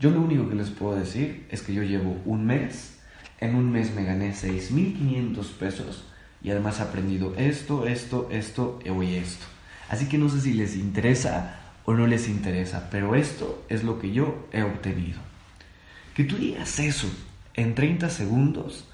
Yo 0.00 0.08
lo 0.08 0.22
único 0.22 0.48
que 0.48 0.54
les 0.54 0.70
puedo 0.70 0.96
decir 0.96 1.46
es 1.50 1.60
que 1.60 1.74
yo 1.74 1.82
llevo 1.82 2.18
un 2.24 2.46
mes, 2.46 2.98
en 3.40 3.56
un 3.56 3.70
mes 3.70 3.94
me 3.94 4.04
gané 4.04 4.32
6.500 4.32 5.52
pesos 5.58 6.07
y 6.42 6.50
además 6.50 6.80
he 6.80 6.82
aprendido 6.82 7.34
esto, 7.36 7.86
esto, 7.86 8.28
esto 8.30 8.78
y 8.84 9.14
esto. 9.14 9.46
Así 9.88 10.08
que 10.08 10.18
no 10.18 10.28
sé 10.28 10.40
si 10.40 10.52
les 10.52 10.76
interesa 10.76 11.60
o 11.84 11.94
no 11.94 12.06
les 12.06 12.28
interesa, 12.28 12.88
pero 12.90 13.14
esto 13.14 13.64
es 13.68 13.82
lo 13.82 13.98
que 13.98 14.12
yo 14.12 14.46
he 14.52 14.62
obtenido. 14.62 15.18
Que 16.14 16.24
tú 16.24 16.36
digas 16.36 16.78
eso 16.78 17.08
en 17.54 17.74
30 17.74 18.10
segundos 18.10 18.88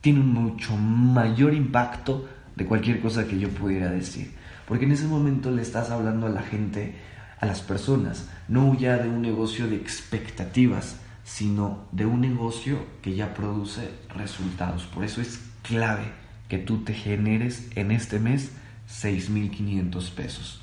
tiene 0.00 0.20
un 0.20 0.32
mucho 0.32 0.76
mayor 0.76 1.54
impacto 1.54 2.28
de 2.56 2.66
cualquier 2.66 3.00
cosa 3.00 3.26
que 3.26 3.38
yo 3.38 3.48
pudiera 3.48 3.90
decir. 3.90 4.32
Porque 4.68 4.84
en 4.84 4.92
ese 4.92 5.06
momento 5.06 5.50
le 5.50 5.62
estás 5.62 5.90
hablando 5.90 6.26
a 6.26 6.30
la 6.30 6.42
gente, 6.42 6.94
a 7.40 7.46
las 7.46 7.62
personas, 7.62 8.28
no 8.48 8.78
ya 8.78 8.98
de 8.98 9.08
un 9.08 9.22
negocio 9.22 9.66
de 9.66 9.76
expectativas, 9.76 11.00
sino 11.24 11.86
de 11.90 12.06
un 12.06 12.20
negocio 12.20 12.78
que 13.02 13.14
ya 13.14 13.34
produce 13.34 13.90
resultados. 14.14 14.84
Por 14.84 15.04
eso 15.04 15.20
es 15.20 15.40
clave 15.62 16.23
tú 16.58 16.84
te 16.84 16.94
generes 16.94 17.68
en 17.74 17.90
este 17.90 18.18
mes 18.18 18.52
6.500 18.88 20.10
pesos. 20.10 20.60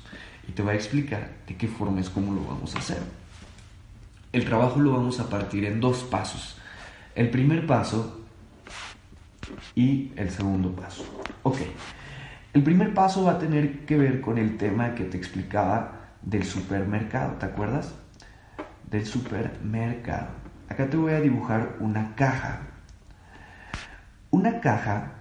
Y 0.48 0.52
te 0.52 0.62
voy 0.62 0.72
a 0.72 0.76
explicar 0.76 1.30
de 1.46 1.56
qué 1.56 1.68
forma 1.68 2.00
es 2.00 2.10
cómo 2.10 2.32
lo 2.32 2.44
vamos 2.44 2.74
a 2.74 2.78
hacer. 2.78 3.02
El 4.32 4.44
trabajo 4.44 4.80
lo 4.80 4.92
vamos 4.92 5.20
a 5.20 5.28
partir 5.28 5.64
en 5.64 5.80
dos 5.80 6.04
pasos. 6.04 6.56
El 7.14 7.30
primer 7.30 7.66
paso 7.66 8.22
y 9.74 10.12
el 10.16 10.30
segundo 10.30 10.74
paso. 10.74 11.04
Ok, 11.42 11.58
el 12.54 12.62
primer 12.62 12.94
paso 12.94 13.24
va 13.24 13.32
a 13.32 13.38
tener 13.38 13.84
que 13.84 13.96
ver 13.96 14.20
con 14.20 14.38
el 14.38 14.56
tema 14.56 14.94
que 14.94 15.04
te 15.04 15.16
explicaba 15.16 16.00
del 16.22 16.44
supermercado, 16.44 17.34
¿te 17.34 17.46
acuerdas? 17.46 17.94
Del 18.90 19.04
supermercado. 19.06 20.28
Acá 20.68 20.88
te 20.88 20.96
voy 20.96 21.12
a 21.12 21.20
dibujar 21.20 21.76
una 21.80 22.14
caja. 22.14 22.60
Una 24.30 24.60
caja 24.60 25.12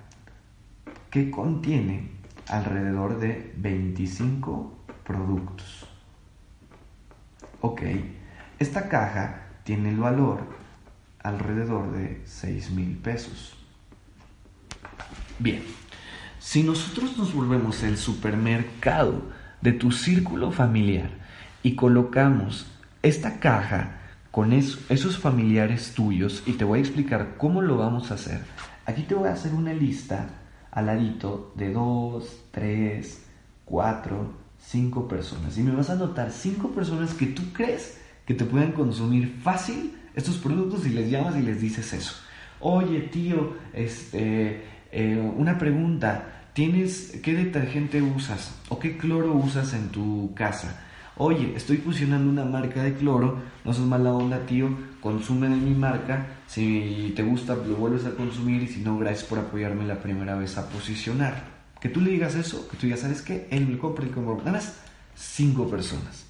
que 1.12 1.30
contiene 1.30 2.10
alrededor 2.48 3.20
de 3.20 3.54
25 3.58 4.74
productos. 5.06 5.86
Ok, 7.60 7.82
esta 8.58 8.88
caja 8.88 9.44
tiene 9.64 9.90
el 9.90 9.98
valor 9.98 10.40
alrededor 11.22 11.92
de 11.92 12.22
6 12.26 12.72
mil 12.72 12.98
pesos. 12.98 13.56
Bien, 15.38 15.62
si 16.40 16.64
nosotros 16.64 17.18
nos 17.18 17.34
volvemos 17.34 17.84
el 17.84 17.98
supermercado 17.98 19.22
de 19.62 19.74
tu 19.74 19.92
círculo 19.92 20.52
familiar 20.52 21.10
y 21.62 21.76
colocamos 21.76 22.68
esta 23.04 23.40
caja 23.40 23.98
con 24.32 24.54
esos 24.54 25.20
familiares 25.20 25.94
tuyos 25.94 26.42
y 26.46 26.54
te 26.54 26.64
voy 26.64 26.80
a 26.80 26.82
explicar 26.82 27.36
cómo 27.38 27.62
lo 27.62 27.78
vamos 27.78 28.12
a 28.12 28.14
hacer. 28.14 28.42
Aquí 28.86 29.04
te 29.04 29.14
voy 29.14 29.28
a 29.28 29.34
hacer 29.34 29.54
una 29.54 29.74
lista 29.74 30.41
al 30.72 30.86
ladito 30.86 31.52
de 31.56 31.72
2, 31.72 32.44
3, 32.52 33.22
4, 33.66 34.34
5 34.60 35.08
personas. 35.08 35.58
Y 35.58 35.64
me 35.64 35.76
vas 35.76 35.90
a 35.90 35.96
notar 35.96 36.32
5 36.32 36.70
personas 36.72 37.14
que 37.14 37.28
tú 37.28 37.44
crees 37.54 38.00
que 38.26 38.34
te 38.34 38.46
pueden 38.46 38.72
consumir 38.72 39.38
fácil 39.44 39.94
estos 40.16 40.38
productos 40.38 40.86
y 40.86 40.90
les 40.90 41.10
llamas 41.10 41.36
y 41.36 41.42
les 41.42 41.62
dices 41.62 41.94
eso. 41.94 42.14
Oye, 42.60 43.02
tío, 43.02 43.56
este, 43.74 44.64
eh, 44.92 45.34
una 45.36 45.58
pregunta, 45.58 46.50
¿tienes 46.54 47.20
qué 47.24 47.34
detergente 47.34 48.02
usas 48.02 48.56
o 48.70 48.78
qué 48.78 48.98
cloro 48.98 49.34
usas 49.34 49.74
en 49.74 49.90
tu 49.90 50.34
casa? 50.36 50.86
Oye, 51.18 51.54
estoy 51.56 51.78
fusionando 51.78 52.30
una 52.30 52.46
marca 52.46 52.84
de 52.84 52.94
cloro, 52.94 53.40
no 53.66 53.74
seas 53.74 53.88
mala 53.88 54.14
onda, 54.14 54.46
tío, 54.46 54.70
consume 55.02 55.50
de 55.50 55.56
mi 55.56 55.74
marca, 55.74 56.28
si 56.48 57.14
te 57.16 57.24
gusta 57.24 57.56
lo 57.56 57.76
vuelves 57.76 58.06
a 58.06 58.12
consumir 58.12 58.62
y 58.64 58.68
si 58.68 58.82
no, 58.82 58.98
gracias 58.98 59.24
por 59.28 59.40
apoyarme 59.40 59.86
la 59.86 60.00
primera 60.00 60.36
vez 60.36 60.58
a 60.58 60.70
posicionar. 60.70 61.44
Que 61.80 61.90
tú 61.90 62.00
le 62.00 62.12
digas 62.12 62.36
eso, 62.36 62.68
que 62.70 62.78
tú 62.78 62.88
ya 62.88 62.96
sabes 62.96 63.22
que 63.22 63.48
él 63.50 63.68
me 63.68 63.78
compra 63.78 64.06
y 64.06 64.50
más 64.52 64.78
cinco 65.16 65.68
personas. 65.68 66.26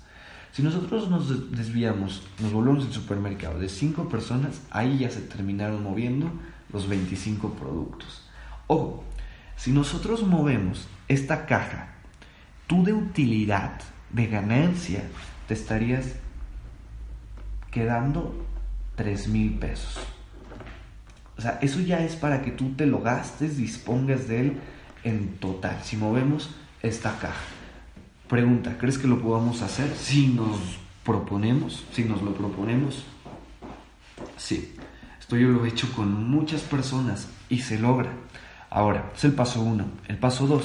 Si 0.53 0.63
nosotros 0.63 1.09
nos 1.09 1.51
desviamos, 1.51 2.23
nos 2.39 2.51
volvemos 2.51 2.85
al 2.85 2.91
supermercado 2.91 3.59
de 3.59 3.69
cinco 3.69 4.09
personas, 4.09 4.61
ahí 4.69 4.99
ya 4.99 5.09
se 5.09 5.21
terminaron 5.21 5.83
moviendo 5.83 6.31
los 6.73 6.87
25 6.89 7.53
productos. 7.53 8.23
Ojo, 8.67 9.03
si 9.55 9.71
nosotros 9.71 10.23
movemos 10.23 10.87
esta 11.07 11.45
caja, 11.45 11.89
tú 12.67 12.83
de 12.83 12.93
utilidad, 12.93 13.79
de 14.11 14.27
ganancia, 14.27 15.03
te 15.47 15.53
estarías 15.53 16.15
quedando 17.71 18.35
3 18.95 19.27
mil 19.27 19.57
pesos. 19.57 19.97
O 21.37 21.41
sea, 21.41 21.59
eso 21.61 21.79
ya 21.79 21.99
es 22.03 22.15
para 22.15 22.41
que 22.41 22.51
tú 22.51 22.73
te 22.73 22.85
lo 22.85 23.01
gastes, 23.01 23.57
dispongas 23.57 24.27
de 24.27 24.41
él 24.41 24.57
en 25.03 25.37
total. 25.37 25.79
Si 25.83 25.97
movemos 25.97 26.51
esta 26.81 27.17
caja. 27.17 27.41
Pregunta, 28.27 28.77
¿crees 28.77 28.97
que 28.97 29.07
lo 29.07 29.21
podamos 29.21 29.61
hacer 29.61 29.93
si 29.95 30.27
nos 30.27 30.59
proponemos? 31.03 31.85
Si 31.93 32.03
nos 32.03 32.21
lo 32.21 32.33
proponemos. 32.33 33.05
Sí, 34.37 34.75
esto 35.19 35.35
yo 35.35 35.49
lo 35.49 35.65
he 35.65 35.69
hecho 35.69 35.91
con 35.93 36.29
muchas 36.29 36.61
personas 36.61 37.27
y 37.49 37.59
se 37.59 37.79
logra. 37.79 38.11
Ahora, 38.69 39.11
es 39.15 39.23
el 39.23 39.33
paso 39.33 39.61
1. 39.61 39.85
El 40.07 40.17
paso 40.17 40.47
2 40.47 40.63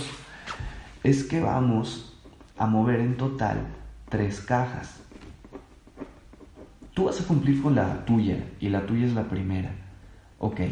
es 1.02 1.24
que 1.24 1.40
vamos 1.40 2.16
a 2.58 2.66
mover 2.66 3.00
en 3.00 3.16
total 3.16 3.66
tres 4.08 4.40
cajas. 4.40 5.00
Tú 6.96 7.04
vas 7.04 7.20
a 7.20 7.24
cumplir 7.24 7.60
con 7.60 7.74
la 7.74 8.06
tuya 8.06 8.38
y 8.58 8.70
la 8.70 8.86
tuya 8.86 9.04
es 9.04 9.12
la 9.12 9.28
primera. 9.28 9.70
Ok, 10.38 10.62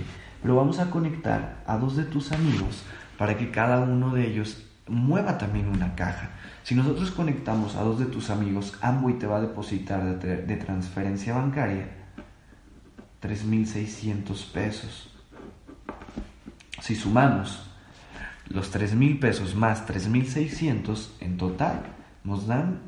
pero 0.41 0.57
vamos 0.57 0.79
a 0.79 0.89
conectar 0.89 1.63
a 1.67 1.77
dos 1.77 1.97
de 1.97 2.05
tus 2.05 2.33
amigos 2.33 2.83
para 3.19 3.37
que 3.37 3.51
cada 3.51 3.81
uno 3.81 4.15
de 4.15 4.27
ellos 4.27 4.65
mueva 4.89 5.37
también 5.37 5.69
una 5.69 5.95
caja. 5.95 6.31
Si 6.63 6.75
nosotros 6.75 7.11
conectamos 7.11 7.77
a 7.77 7.83
dos 7.83 7.99
de 7.99 8.07
tus 8.07 8.31
amigos, 8.31 8.73
Amway 8.81 9.19
te 9.19 9.27
va 9.27 9.37
a 9.37 9.43
depositar 9.43 10.19
de, 10.19 10.57
transferencia 10.57 11.35
bancaria 11.35 11.89
3.600 13.23 14.51
pesos. 14.51 15.15
Si 16.81 16.95
sumamos 16.95 17.71
los 18.49 18.71
3 18.71 18.95
mil 18.95 19.19
pesos 19.19 19.55
más 19.55 19.87
3.600 19.87 21.11
en 21.21 21.37
total, 21.37 21.83
nos 22.25 22.47
dan 22.47 22.81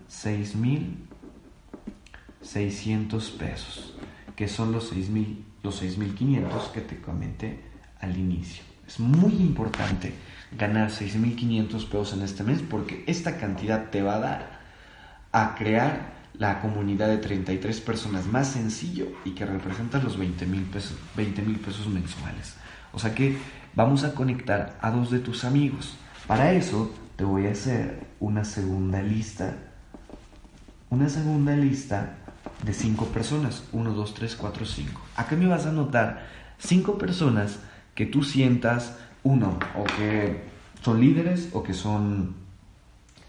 6.600 2.47 3.37
pesos, 3.37 3.95
que 4.37 4.49
son 4.49 4.73
los 4.73 4.93
6.000 4.93 5.37
los 5.67 5.83
6.500 5.83 6.71
que 6.71 6.81
te 6.81 7.01
comenté 7.01 7.61
al 8.01 8.17
inicio. 8.17 8.63
Es 8.87 9.01
muy 9.01 9.33
importante 9.35 10.15
ganar 10.57 10.91
6.500 10.91 11.89
pesos 11.89 12.13
en 12.15 12.23
este 12.23 12.45
mes 12.45 12.63
porque 12.63 13.03
esta 13.07 13.37
cantidad 13.37 13.91
te 13.91 14.01
va 14.01 14.15
a 14.15 14.21
dar 14.21 14.61
a 15.33 15.57
crear 15.57 16.15
la 16.39 16.61
comunidad 16.61 17.09
de 17.09 17.19
33 17.19 17.81
personas 17.81 18.27
más 18.27 18.49
sencillo 18.49 19.09
y 19.25 19.33
que 19.33 19.45
representa 19.45 19.99
los 19.99 20.17
20 20.17 20.47
mil 20.47 20.63
pesos, 20.63 20.97
20 21.17 21.43
pesos 21.59 21.89
mensuales. 21.89 22.55
O 22.93 22.99
sea 22.99 23.15
que 23.15 23.37
vamos 23.75 24.05
a 24.05 24.15
conectar 24.15 24.79
a 24.81 24.91
dos 24.91 25.11
de 25.11 25.19
tus 25.19 25.45
amigos. 25.45 25.97
Para 26.29 26.53
eso 26.53 26.95
te 27.17 27.25
voy 27.25 27.47
a 27.47 27.53
hacer 27.53 28.07
una 28.21 28.45
segunda 28.45 29.03
lista. 29.03 29.57
Una 30.91 31.09
segunda 31.09 31.57
lista 31.57 32.19
de 32.67 32.75
cinco 32.75 33.07
personas. 33.07 33.63
1, 33.73 33.93
2, 33.93 34.15
3, 34.15 34.37
4, 34.37 34.67
5. 34.67 35.01
Acá 35.15 35.37
me 35.37 35.47
vas 35.47 35.65
a 35.65 35.71
anotar 35.71 36.27
cinco 36.59 36.99
personas 36.99 37.61
que 37.95 38.07
tú 38.07 38.23
sientas, 38.23 38.99
uno, 39.23 39.59
o 39.77 39.85
que 39.85 40.43
son 40.83 41.01
líderes 41.01 41.49
o 41.53 41.63
que 41.63 41.73
son 41.73 42.35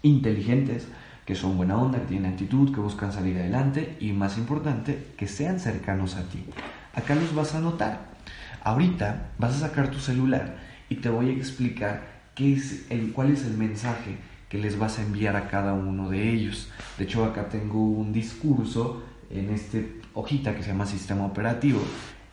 inteligentes, 0.02 0.86
que 1.24 1.34
son 1.34 1.56
buena 1.56 1.76
onda, 1.76 2.00
que 2.00 2.06
tienen 2.06 2.32
actitud, 2.32 2.74
que 2.74 2.80
buscan 2.80 3.12
salir 3.12 3.38
adelante 3.38 3.96
y 4.00 4.12
más 4.12 4.38
importante, 4.38 5.12
que 5.16 5.28
sean 5.28 5.60
cercanos 5.60 6.16
a 6.16 6.24
ti. 6.24 6.44
Acá 6.94 7.14
los 7.14 7.34
vas 7.34 7.54
a 7.54 7.58
anotar. 7.58 8.08
Ahorita 8.62 9.30
vas 9.38 9.54
a 9.54 9.68
sacar 9.68 9.90
tu 9.90 9.98
celular 9.98 10.56
y 10.88 10.96
te 10.96 11.10
voy 11.10 11.30
a 11.30 11.32
explicar 11.32 12.18
qué 12.34 12.54
es 12.54 12.86
el, 12.90 13.12
cuál 13.12 13.30
es 13.30 13.44
el 13.44 13.56
mensaje 13.56 14.18
que 14.48 14.58
les 14.58 14.78
vas 14.78 14.98
a 14.98 15.02
enviar 15.02 15.36
a 15.36 15.48
cada 15.48 15.74
uno 15.74 16.10
de 16.10 16.32
ellos. 16.32 16.70
De 16.96 17.04
hecho, 17.04 17.24
acá 17.24 17.48
tengo 17.48 17.84
un 17.84 18.12
discurso 18.12 19.02
en 19.30 19.50
este 19.50 20.00
hojita 20.14 20.54
que 20.54 20.62
se 20.62 20.70
llama 20.70 20.86
sistema 20.86 21.26
operativo 21.26 21.80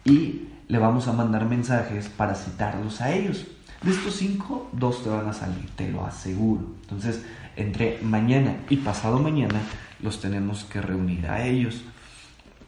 y 0.04 0.48
le 0.68 0.78
vamos 0.78 1.08
a 1.08 1.14
mandar 1.14 1.46
mensajes 1.46 2.10
para 2.10 2.36
citarlos 2.36 3.02
a 3.02 3.14
ellos. 3.14 3.46
De 3.82 3.92
estos 3.92 4.16
cinco, 4.16 4.70
dos 4.72 5.04
te 5.04 5.10
van 5.10 5.28
a 5.28 5.34
salir, 5.34 5.70
te 5.76 5.90
lo 5.90 6.06
aseguro. 6.06 6.66
Entonces, 6.82 7.24
entre 7.56 8.00
mañana 8.02 8.58
y 8.70 8.78
pasado 8.78 9.20
mañana 9.20 9.60
los 10.02 10.22
tenemos 10.22 10.64
que 10.64 10.82
reunir 10.82 11.28
a 11.28 11.46
ellos. 11.46 11.82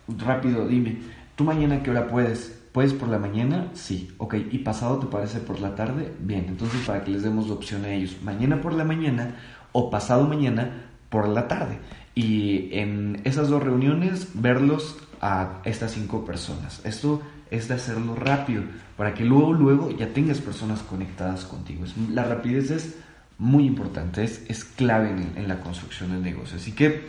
Rápido, 0.08 0.68
dime, 0.68 0.98
¿tú 1.36 1.44
mañana 1.44 1.82
qué 1.82 1.92
hora 1.92 2.08
puedes? 2.08 2.58
¿Puedes 2.72 2.94
por 2.94 3.10
la 3.10 3.18
mañana? 3.18 3.70
Sí. 3.74 4.12
Ok. 4.20 4.36
¿Y 4.52 4.60
pasado 4.60 5.00
te 5.00 5.08
parece 5.08 5.40
por 5.40 5.60
la 5.60 5.74
tarde? 5.74 6.14
Bien. 6.20 6.46
Entonces 6.48 6.86
para 6.86 7.04
que 7.04 7.10
les 7.10 7.24
demos 7.24 7.48
la 7.48 7.56
opción 7.56 7.84
a 7.86 7.90
ellos. 7.92 8.18
Mañana 8.24 8.62
por 8.62 8.74
la 8.74 8.84
mañana 8.84 9.36
o 9.72 9.90
pasado 9.90 10.28
mañana 10.28 10.86
por 11.10 11.28
la 11.28 11.48
tarde. 11.48 11.80
Y 12.18 12.70
en 12.72 13.22
esas 13.26 13.48
dos 13.48 13.62
reuniones 13.62 14.30
verlos 14.34 14.98
a 15.22 15.62
estas 15.66 15.92
cinco 15.92 16.26
personas. 16.26 16.82
Esto 16.84 17.22
es 17.52 17.68
de 17.68 17.76
hacerlo 17.76 18.16
rápido 18.16 18.64
para 18.98 19.14
que 19.14 19.24
luego, 19.24 19.54
luego 19.54 19.92
ya 19.92 20.08
tengas 20.08 20.42
personas 20.42 20.82
conectadas 20.82 21.46
contigo. 21.46 21.86
la 22.10 22.24
rapidez 22.24 22.72
es 22.72 22.96
muy 23.38 23.68
importante, 23.68 24.24
es, 24.24 24.42
es 24.48 24.64
clave 24.64 25.12
en, 25.12 25.48
la 25.48 25.60
construcción 25.60 26.10
del 26.10 26.24
negocio. 26.24 26.58
Así 26.58 26.72
que, 26.72 27.04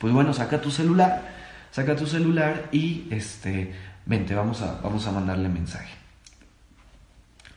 pues 0.00 0.12
bueno, 0.12 0.32
saca 0.32 0.60
tu 0.60 0.72
celular, 0.72 1.22
saca 1.70 1.94
tu 1.94 2.08
celular 2.08 2.68
y 2.72 3.06
este, 3.10 3.72
vente, 4.06 4.34
vamos 4.34 4.60
a, 4.60 4.80
vamos 4.82 5.06
a 5.06 5.12
mandarle 5.12 5.48
mensaje. 5.50 5.94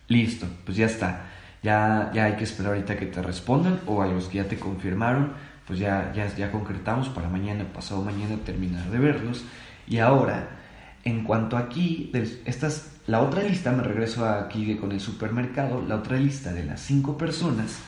Listo, 0.07 0.45
pues 0.65 0.77
ya 0.77 0.85
está. 0.85 1.31
Ya, 1.63 2.11
ya 2.13 2.25
hay 2.25 2.35
que 2.35 2.43
esperar 2.43 2.73
ahorita 2.73 2.95
que 2.95 3.07
te 3.07 3.23
respondan 3.23 3.79
o 3.87 4.03
a 4.03 4.05
los 4.05 4.27
que 4.27 4.37
ya 4.37 4.47
te 4.47 4.59
confirmaron, 4.59 5.33
pues 5.67 5.79
ya, 5.79 6.11
ya, 6.15 6.33
ya 6.35 6.51
concretamos 6.51 7.09
para 7.09 7.29
mañana, 7.29 7.65
pasado 7.73 8.03
mañana 8.03 8.37
terminar 8.45 8.89
de 8.89 8.99
verlos. 8.99 9.43
Y 9.87 9.97
ahora, 9.99 10.49
en 11.03 11.23
cuanto 11.23 11.57
aquí, 11.57 12.11
estas, 12.45 12.91
la 13.07 13.21
otra 13.21 13.43
lista, 13.43 13.71
me 13.71 13.83
regreso 13.83 14.27
aquí 14.27 14.75
con 14.75 14.91
el 14.91 14.99
supermercado, 14.99 15.83
la 15.87 15.95
otra 15.95 16.17
lista 16.17 16.53
de 16.53 16.63
las 16.63 16.81
cinco 16.81 17.17
personas, 17.17 17.79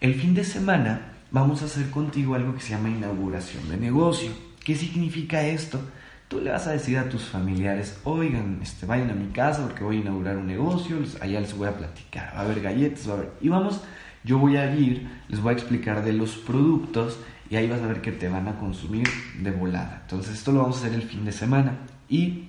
el 0.00 0.14
fin 0.14 0.34
de 0.34 0.44
semana 0.44 1.12
vamos 1.30 1.62
a 1.62 1.66
hacer 1.66 1.90
contigo 1.90 2.34
algo 2.34 2.54
que 2.54 2.60
se 2.60 2.70
llama 2.70 2.90
inauguración 2.90 3.68
de 3.68 3.76
negocio. 3.76 4.30
¿Qué 4.64 4.74
significa 4.74 5.46
esto? 5.46 5.80
Tú 6.28 6.40
le 6.40 6.50
vas 6.50 6.66
a 6.66 6.72
decir 6.72 6.98
a 6.98 7.08
tus 7.08 7.22
familiares, 7.22 8.00
oigan, 8.02 8.58
este, 8.60 8.84
vayan 8.84 9.10
a 9.10 9.14
mi 9.14 9.28
casa 9.28 9.62
porque 9.62 9.84
voy 9.84 9.98
a 9.98 10.00
inaugurar 10.00 10.36
un 10.36 10.46
negocio, 10.46 10.98
allá 11.20 11.40
les 11.40 11.56
voy 11.56 11.68
a 11.68 11.76
platicar, 11.76 12.32
va 12.34 12.40
a 12.40 12.42
haber 12.42 12.60
galletas, 12.60 13.08
va 13.08 13.12
a 13.12 13.16
haber... 13.18 13.30
Y 13.40 13.48
vamos, 13.48 13.80
yo 14.26 14.38
voy 14.38 14.56
a 14.56 14.74
ir, 14.74 15.08
les 15.28 15.40
voy 15.40 15.50
a 15.50 15.52
explicar 15.52 16.04
de 16.04 16.12
los 16.12 16.34
productos 16.34 17.18
y 17.48 17.54
ahí 17.56 17.68
vas 17.68 17.80
a 17.80 17.86
ver 17.86 18.00
que 18.00 18.10
te 18.10 18.28
van 18.28 18.48
a 18.48 18.58
consumir 18.58 19.08
de 19.40 19.52
volada. 19.52 20.00
Entonces 20.02 20.34
esto 20.34 20.50
lo 20.50 20.62
vamos 20.62 20.76
a 20.76 20.80
hacer 20.80 20.94
el 20.94 21.02
fin 21.02 21.24
de 21.24 21.32
semana 21.32 21.78
y 22.08 22.48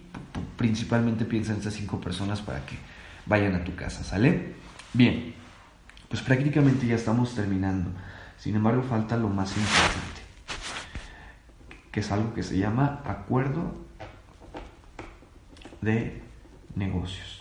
principalmente 0.57 1.23
piensa 1.23 1.51
en 1.51 1.59
estas 1.59 1.75
cinco 1.75 2.01
personas 2.01 2.41
para 2.41 2.65
que 2.65 2.75
vayan 3.27 3.53
a 3.53 3.63
tu 3.63 3.75
casa, 3.75 4.03
¿sale? 4.03 4.55
Bien, 4.93 5.35
pues 6.09 6.23
prácticamente 6.23 6.87
ya 6.87 6.95
estamos 6.95 7.35
terminando. 7.35 7.91
Sin 8.37 8.55
embargo, 8.55 8.81
falta 8.81 9.15
lo 9.15 9.29
más 9.29 9.55
importante 9.55 10.27
que 11.97 12.01
es 12.01 12.11
algo 12.11 12.33
que 12.35 12.43
se 12.43 12.57
llama 12.59 13.01
acuerdo 13.05 13.73
de 15.81 16.21
negocios. 16.75 17.36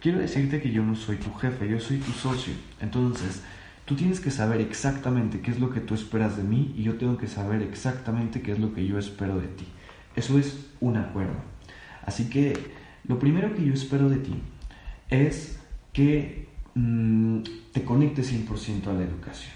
Quiero 0.00 0.18
decirte 0.18 0.60
que 0.60 0.70
yo 0.70 0.84
no 0.84 0.94
soy 0.94 1.16
tu 1.16 1.32
jefe, 1.34 1.68
yo 1.68 1.80
soy 1.80 1.98
tu 1.98 2.12
socio. 2.12 2.54
Entonces, 2.80 3.42
tú 3.84 3.96
tienes 3.96 4.20
que 4.20 4.30
saber 4.30 4.60
exactamente 4.60 5.40
qué 5.40 5.50
es 5.50 5.58
lo 5.58 5.70
que 5.70 5.80
tú 5.80 5.94
esperas 5.94 6.36
de 6.36 6.44
mí 6.44 6.72
y 6.76 6.84
yo 6.84 6.96
tengo 6.96 7.18
que 7.18 7.26
saber 7.26 7.62
exactamente 7.62 8.40
qué 8.40 8.52
es 8.52 8.60
lo 8.60 8.72
que 8.72 8.86
yo 8.86 8.98
espero 8.98 9.40
de 9.40 9.48
ti. 9.48 9.66
Eso 10.14 10.38
es 10.38 10.68
un 10.80 10.96
acuerdo. 10.96 11.34
Así 12.04 12.30
que 12.30 12.54
lo 13.04 13.18
primero 13.18 13.54
que 13.54 13.64
yo 13.64 13.74
espero 13.74 14.08
de 14.08 14.18
ti 14.18 14.34
es 15.10 15.58
que 15.92 16.48
mm, 16.74 17.42
te 17.72 17.82
conectes 17.82 18.32
100% 18.32 18.86
a 18.86 18.92
la 18.92 19.02
educación. 19.02 19.52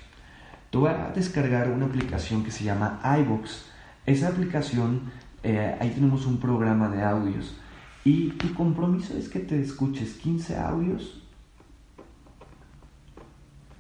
Tú 0.71 0.81
vas 0.81 0.99
a 0.99 1.13
descargar 1.13 1.71
una 1.71 1.87
aplicación 1.87 2.43
que 2.43 2.51
se 2.51 2.65
llama 2.65 3.01
iBox. 3.21 3.67
Esa 4.07 4.29
aplicación, 4.29 5.03
eh, 5.43 5.77
ahí 5.79 5.91
tenemos 5.91 6.27
un 6.27 6.39
programa 6.39 6.89
de 6.89 7.03
audios. 7.03 7.55
Y 8.05 8.31
tu 8.31 8.53
compromiso 8.55 9.17
es 9.17 9.29
que 9.29 9.41
te 9.41 9.61
escuches 9.61 10.15
15 10.15 10.57
audios. 10.59 11.23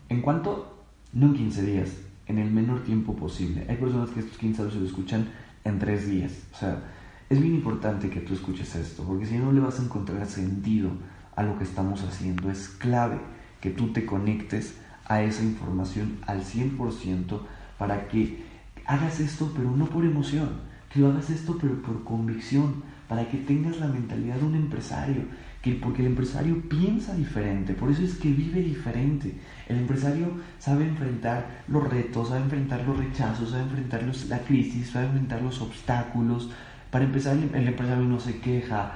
¿En 0.08 0.22
cuánto? 0.22 0.76
No 1.12 1.26
en 1.26 1.34
15 1.34 1.62
días, 1.64 1.90
en 2.26 2.38
el 2.38 2.50
menor 2.50 2.84
tiempo 2.84 3.16
posible. 3.16 3.66
Hay 3.68 3.76
personas 3.76 4.10
que 4.10 4.20
estos 4.20 4.38
15 4.38 4.62
audios 4.62 4.74
se 4.74 4.80
lo 4.80 4.86
escuchan 4.86 5.28
en 5.64 5.78
3 5.78 6.08
días. 6.08 6.32
O 6.52 6.56
sea, 6.56 6.82
es 7.28 7.40
bien 7.40 7.54
importante 7.54 8.10
que 8.10 8.20
tú 8.20 8.34
escuches 8.34 8.74
esto, 8.76 9.02
porque 9.04 9.26
si 9.26 9.38
no 9.38 9.52
le 9.52 9.60
vas 9.60 9.80
a 9.80 9.82
encontrar 9.82 10.26
sentido 10.26 10.90
a 11.34 11.42
lo 11.42 11.58
que 11.58 11.64
estamos 11.64 12.02
haciendo. 12.02 12.50
Es 12.50 12.68
clave 12.68 13.18
que 13.60 13.70
tú 13.70 13.92
te 13.92 14.04
conectes 14.04 14.74
a 15.06 15.22
esa 15.22 15.42
información 15.42 16.18
al 16.26 16.44
100% 16.44 17.40
para 17.78 18.08
que 18.08 18.44
hagas 18.86 19.20
esto, 19.20 19.52
pero 19.56 19.70
no 19.70 19.86
por 19.86 20.04
emoción, 20.04 20.50
que 20.92 21.00
lo 21.00 21.08
hagas 21.08 21.30
esto, 21.30 21.58
pero 21.60 21.80
por 21.82 22.04
convicción, 22.04 22.82
para 23.12 23.28
que 23.28 23.36
tengas 23.36 23.78
la 23.78 23.88
mentalidad 23.88 24.36
de 24.36 24.46
un 24.46 24.54
empresario, 24.54 25.24
que, 25.60 25.72
porque 25.72 26.00
el 26.00 26.08
empresario 26.08 26.62
piensa 26.66 27.14
diferente, 27.14 27.74
por 27.74 27.90
eso 27.90 28.02
es 28.02 28.14
que 28.14 28.30
vive 28.32 28.62
diferente. 28.62 29.34
El 29.68 29.80
empresario 29.80 30.28
sabe 30.58 30.88
enfrentar 30.88 31.62
los 31.68 31.86
retos, 31.86 32.30
sabe 32.30 32.40
enfrentar 32.40 32.82
los 32.88 32.96
rechazos, 32.96 33.50
sabe 33.50 33.64
enfrentar 33.64 34.02
la 34.30 34.38
crisis, 34.38 34.88
sabe 34.88 35.08
enfrentar 35.08 35.42
los 35.42 35.60
obstáculos. 35.60 36.50
Para 36.90 37.04
empezar, 37.04 37.36
el 37.36 37.68
empresario 37.68 38.02
no 38.02 38.18
se 38.18 38.40
queja. 38.40 38.92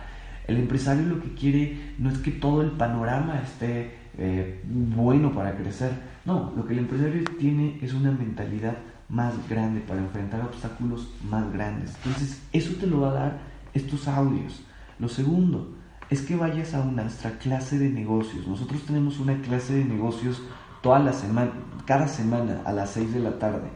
El 0.46 0.56
empresario 0.56 1.04
lo 1.04 1.20
que 1.20 1.34
quiere 1.34 1.92
no 1.98 2.08
es 2.08 2.16
que 2.16 2.30
todo 2.30 2.62
el 2.62 2.70
panorama 2.70 3.38
esté 3.44 3.96
eh, 4.16 4.62
bueno 4.64 5.34
para 5.34 5.58
crecer. 5.58 5.92
No, 6.24 6.54
lo 6.56 6.64
que 6.64 6.72
el 6.72 6.78
empresario 6.78 7.22
tiene 7.38 7.78
es 7.82 7.92
una 7.92 8.12
mentalidad 8.12 8.78
más 9.10 9.34
grande 9.46 9.82
para 9.82 10.00
enfrentar 10.00 10.40
obstáculos 10.40 11.10
más 11.28 11.52
grandes. 11.52 11.94
Entonces, 11.96 12.40
eso 12.54 12.76
te 12.80 12.86
lo 12.86 13.02
va 13.02 13.10
a 13.10 13.12
dar 13.12 13.55
estos 13.76 14.08
audios. 14.08 14.62
Lo 14.98 15.08
segundo 15.08 15.74
es 16.10 16.22
que 16.22 16.36
vayas 16.36 16.74
a 16.74 16.84
nuestra 16.84 17.38
clase 17.38 17.78
de 17.78 17.88
negocios. 17.88 18.46
Nosotros 18.46 18.84
tenemos 18.84 19.18
una 19.18 19.40
clase 19.42 19.74
de 19.74 19.84
negocios 19.84 20.42
toda 20.82 20.98
la 20.98 21.12
semana, 21.12 21.52
cada 21.84 22.08
semana 22.08 22.62
a 22.64 22.72
las 22.72 22.90
6 22.90 23.14
de 23.14 23.20
la 23.20 23.38
tarde 23.38 23.68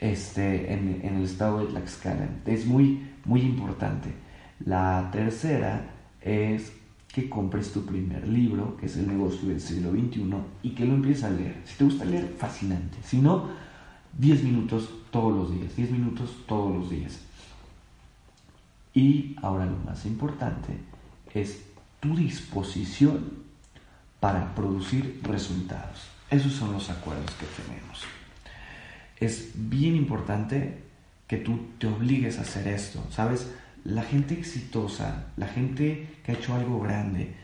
este, 0.00 0.72
en, 0.72 1.00
el 1.02 1.24
estado 1.24 1.60
de 1.60 1.66
Tlaxcala. 1.66 2.28
Es 2.46 2.66
muy, 2.66 3.08
muy 3.24 3.42
importante. 3.42 4.12
La 4.64 5.08
tercera 5.12 5.90
es 6.20 6.72
que 7.12 7.28
compres 7.28 7.72
tu 7.72 7.84
primer 7.86 8.26
libro, 8.28 8.76
que 8.76 8.86
es 8.86 8.96
El 8.96 9.08
negocio 9.08 9.48
del 9.48 9.60
siglo 9.60 9.92
XXI, 9.92 10.34
y 10.62 10.70
que 10.70 10.84
lo 10.84 10.94
empieces 10.94 11.24
a 11.24 11.30
leer. 11.30 11.56
Si 11.64 11.76
te 11.76 11.84
gusta 11.84 12.04
leer, 12.04 12.34
fascinante. 12.36 12.98
Si 13.02 13.18
no, 13.18 13.48
10 14.18 14.44
minutos 14.44 14.90
todos 15.10 15.34
los 15.34 15.52
días, 15.52 15.74
10 15.76 15.90
minutos 15.92 16.44
todos 16.46 16.74
los 16.74 16.90
días. 16.90 17.20
Y 18.98 19.36
ahora 19.42 19.64
lo 19.64 19.76
más 19.76 20.06
importante 20.06 20.76
es 21.32 21.60
tu 22.00 22.16
disposición 22.16 23.44
para 24.18 24.56
producir 24.56 25.20
resultados. 25.22 26.08
Esos 26.30 26.52
son 26.54 26.72
los 26.72 26.90
acuerdos 26.90 27.30
que 27.38 27.46
tenemos. 27.62 28.02
Es 29.20 29.52
bien 29.54 29.94
importante 29.94 30.82
que 31.28 31.36
tú 31.36 31.60
te 31.78 31.86
obligues 31.86 32.38
a 32.38 32.40
hacer 32.40 32.66
esto, 32.66 33.06
¿sabes? 33.10 33.46
la 33.84 34.02
gente 34.02 34.34
exitosa, 34.34 35.26
la 35.36 35.46
gente 35.46 36.18
que 36.24 36.32
ha 36.32 36.34
hecho 36.34 36.54
algo 36.54 36.80
grande, 36.80 37.36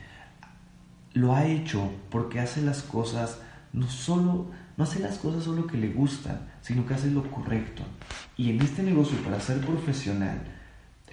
lo 1.13 1.33
ha 1.33 1.45
hecho 1.45 1.89
porque 2.09 2.41
hace 2.41 2.63
las 2.63 2.81
cosas 2.81 3.39
no 3.71 3.87
solo 3.87 4.51
no 4.75 4.83
hace 4.83 4.99
las 4.99 5.19
cosas 5.19 5.45
solo 5.45 5.67
que 5.67 5.77
le 5.77 5.87
gustan, 5.87 6.49
sino 6.61 6.85
que 6.85 6.95
hace 6.95 7.09
lo 7.09 7.23
correcto. 7.31 7.83
Y 8.35 8.49
en 8.49 8.61
este 8.61 8.83
negocio 8.83 9.17
para 9.19 9.39
ser 9.39 9.61
profesional, 9.61 10.54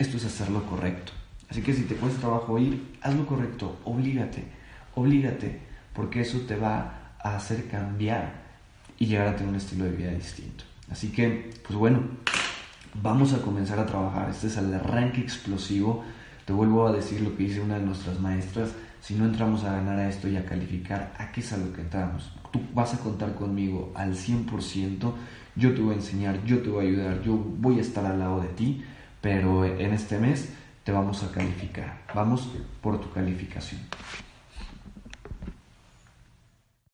esto 0.02 0.18
es 0.18 0.24
hacer 0.24 0.50
lo 0.50 0.64
correcto. 0.66 1.12
Así 1.48 1.62
que 1.62 1.74
si 1.74 1.82
te 1.82 1.94
cuesta 1.94 2.20
trabajo 2.20 2.58
ir, 2.58 2.96
haz 3.00 3.14
lo 3.14 3.26
correcto, 3.26 3.78
oblígate, 3.84 4.44
oblígate, 4.94 5.60
porque 5.94 6.20
eso 6.20 6.40
te 6.40 6.56
va 6.56 7.14
a 7.18 7.36
hacer 7.36 7.68
cambiar 7.68 8.42
y 8.98 9.06
llegar 9.06 9.28
a 9.28 9.36
tener 9.36 9.50
un 9.50 9.56
estilo 9.56 9.84
de 9.84 9.92
vida 9.92 10.10
distinto. 10.10 10.64
Así 10.90 11.10
que, 11.10 11.50
pues 11.66 11.78
bueno, 11.78 12.02
vamos 13.02 13.32
a 13.32 13.42
comenzar 13.42 13.78
a 13.78 13.86
trabajar. 13.86 14.30
Este 14.30 14.48
es 14.48 14.56
el 14.56 14.72
arranque 14.74 15.20
explosivo. 15.20 16.04
Te 16.44 16.52
vuelvo 16.52 16.86
a 16.86 16.92
decir 16.92 17.20
lo 17.20 17.36
que 17.36 17.44
dice 17.44 17.60
una 17.60 17.78
de 17.78 17.86
nuestras 17.86 18.20
maestras. 18.20 18.70
Si 19.00 19.14
no 19.14 19.24
entramos 19.24 19.64
a 19.64 19.72
ganar 19.72 19.98
a 19.98 20.08
esto 20.08 20.28
y 20.28 20.36
a 20.36 20.44
calificar, 20.44 21.12
¿a 21.18 21.32
qué 21.32 21.40
es 21.40 21.52
a 21.52 21.56
lo 21.56 21.72
que 21.72 21.80
entramos? 21.80 22.32
Tú 22.52 22.60
vas 22.74 22.94
a 22.94 22.98
contar 22.98 23.34
conmigo 23.34 23.92
al 23.94 24.14
100%. 24.14 25.12
Yo 25.56 25.74
te 25.74 25.80
voy 25.80 25.92
a 25.92 25.96
enseñar, 25.96 26.44
yo 26.44 26.60
te 26.60 26.70
voy 26.70 26.86
a 26.86 26.88
ayudar, 26.88 27.22
yo 27.22 27.36
voy 27.36 27.78
a 27.78 27.82
estar 27.82 28.04
al 28.06 28.18
lado 28.18 28.40
de 28.40 28.48
ti. 28.48 28.84
Pero 29.22 29.64
en 29.64 29.94
este 29.94 30.18
mes 30.18 30.50
te 30.84 30.92
vamos 30.92 31.22
a 31.22 31.32
calificar. 31.32 32.02
Vamos 32.14 32.50
por 32.82 33.00
tu 33.00 33.10
calificación. 33.12 33.80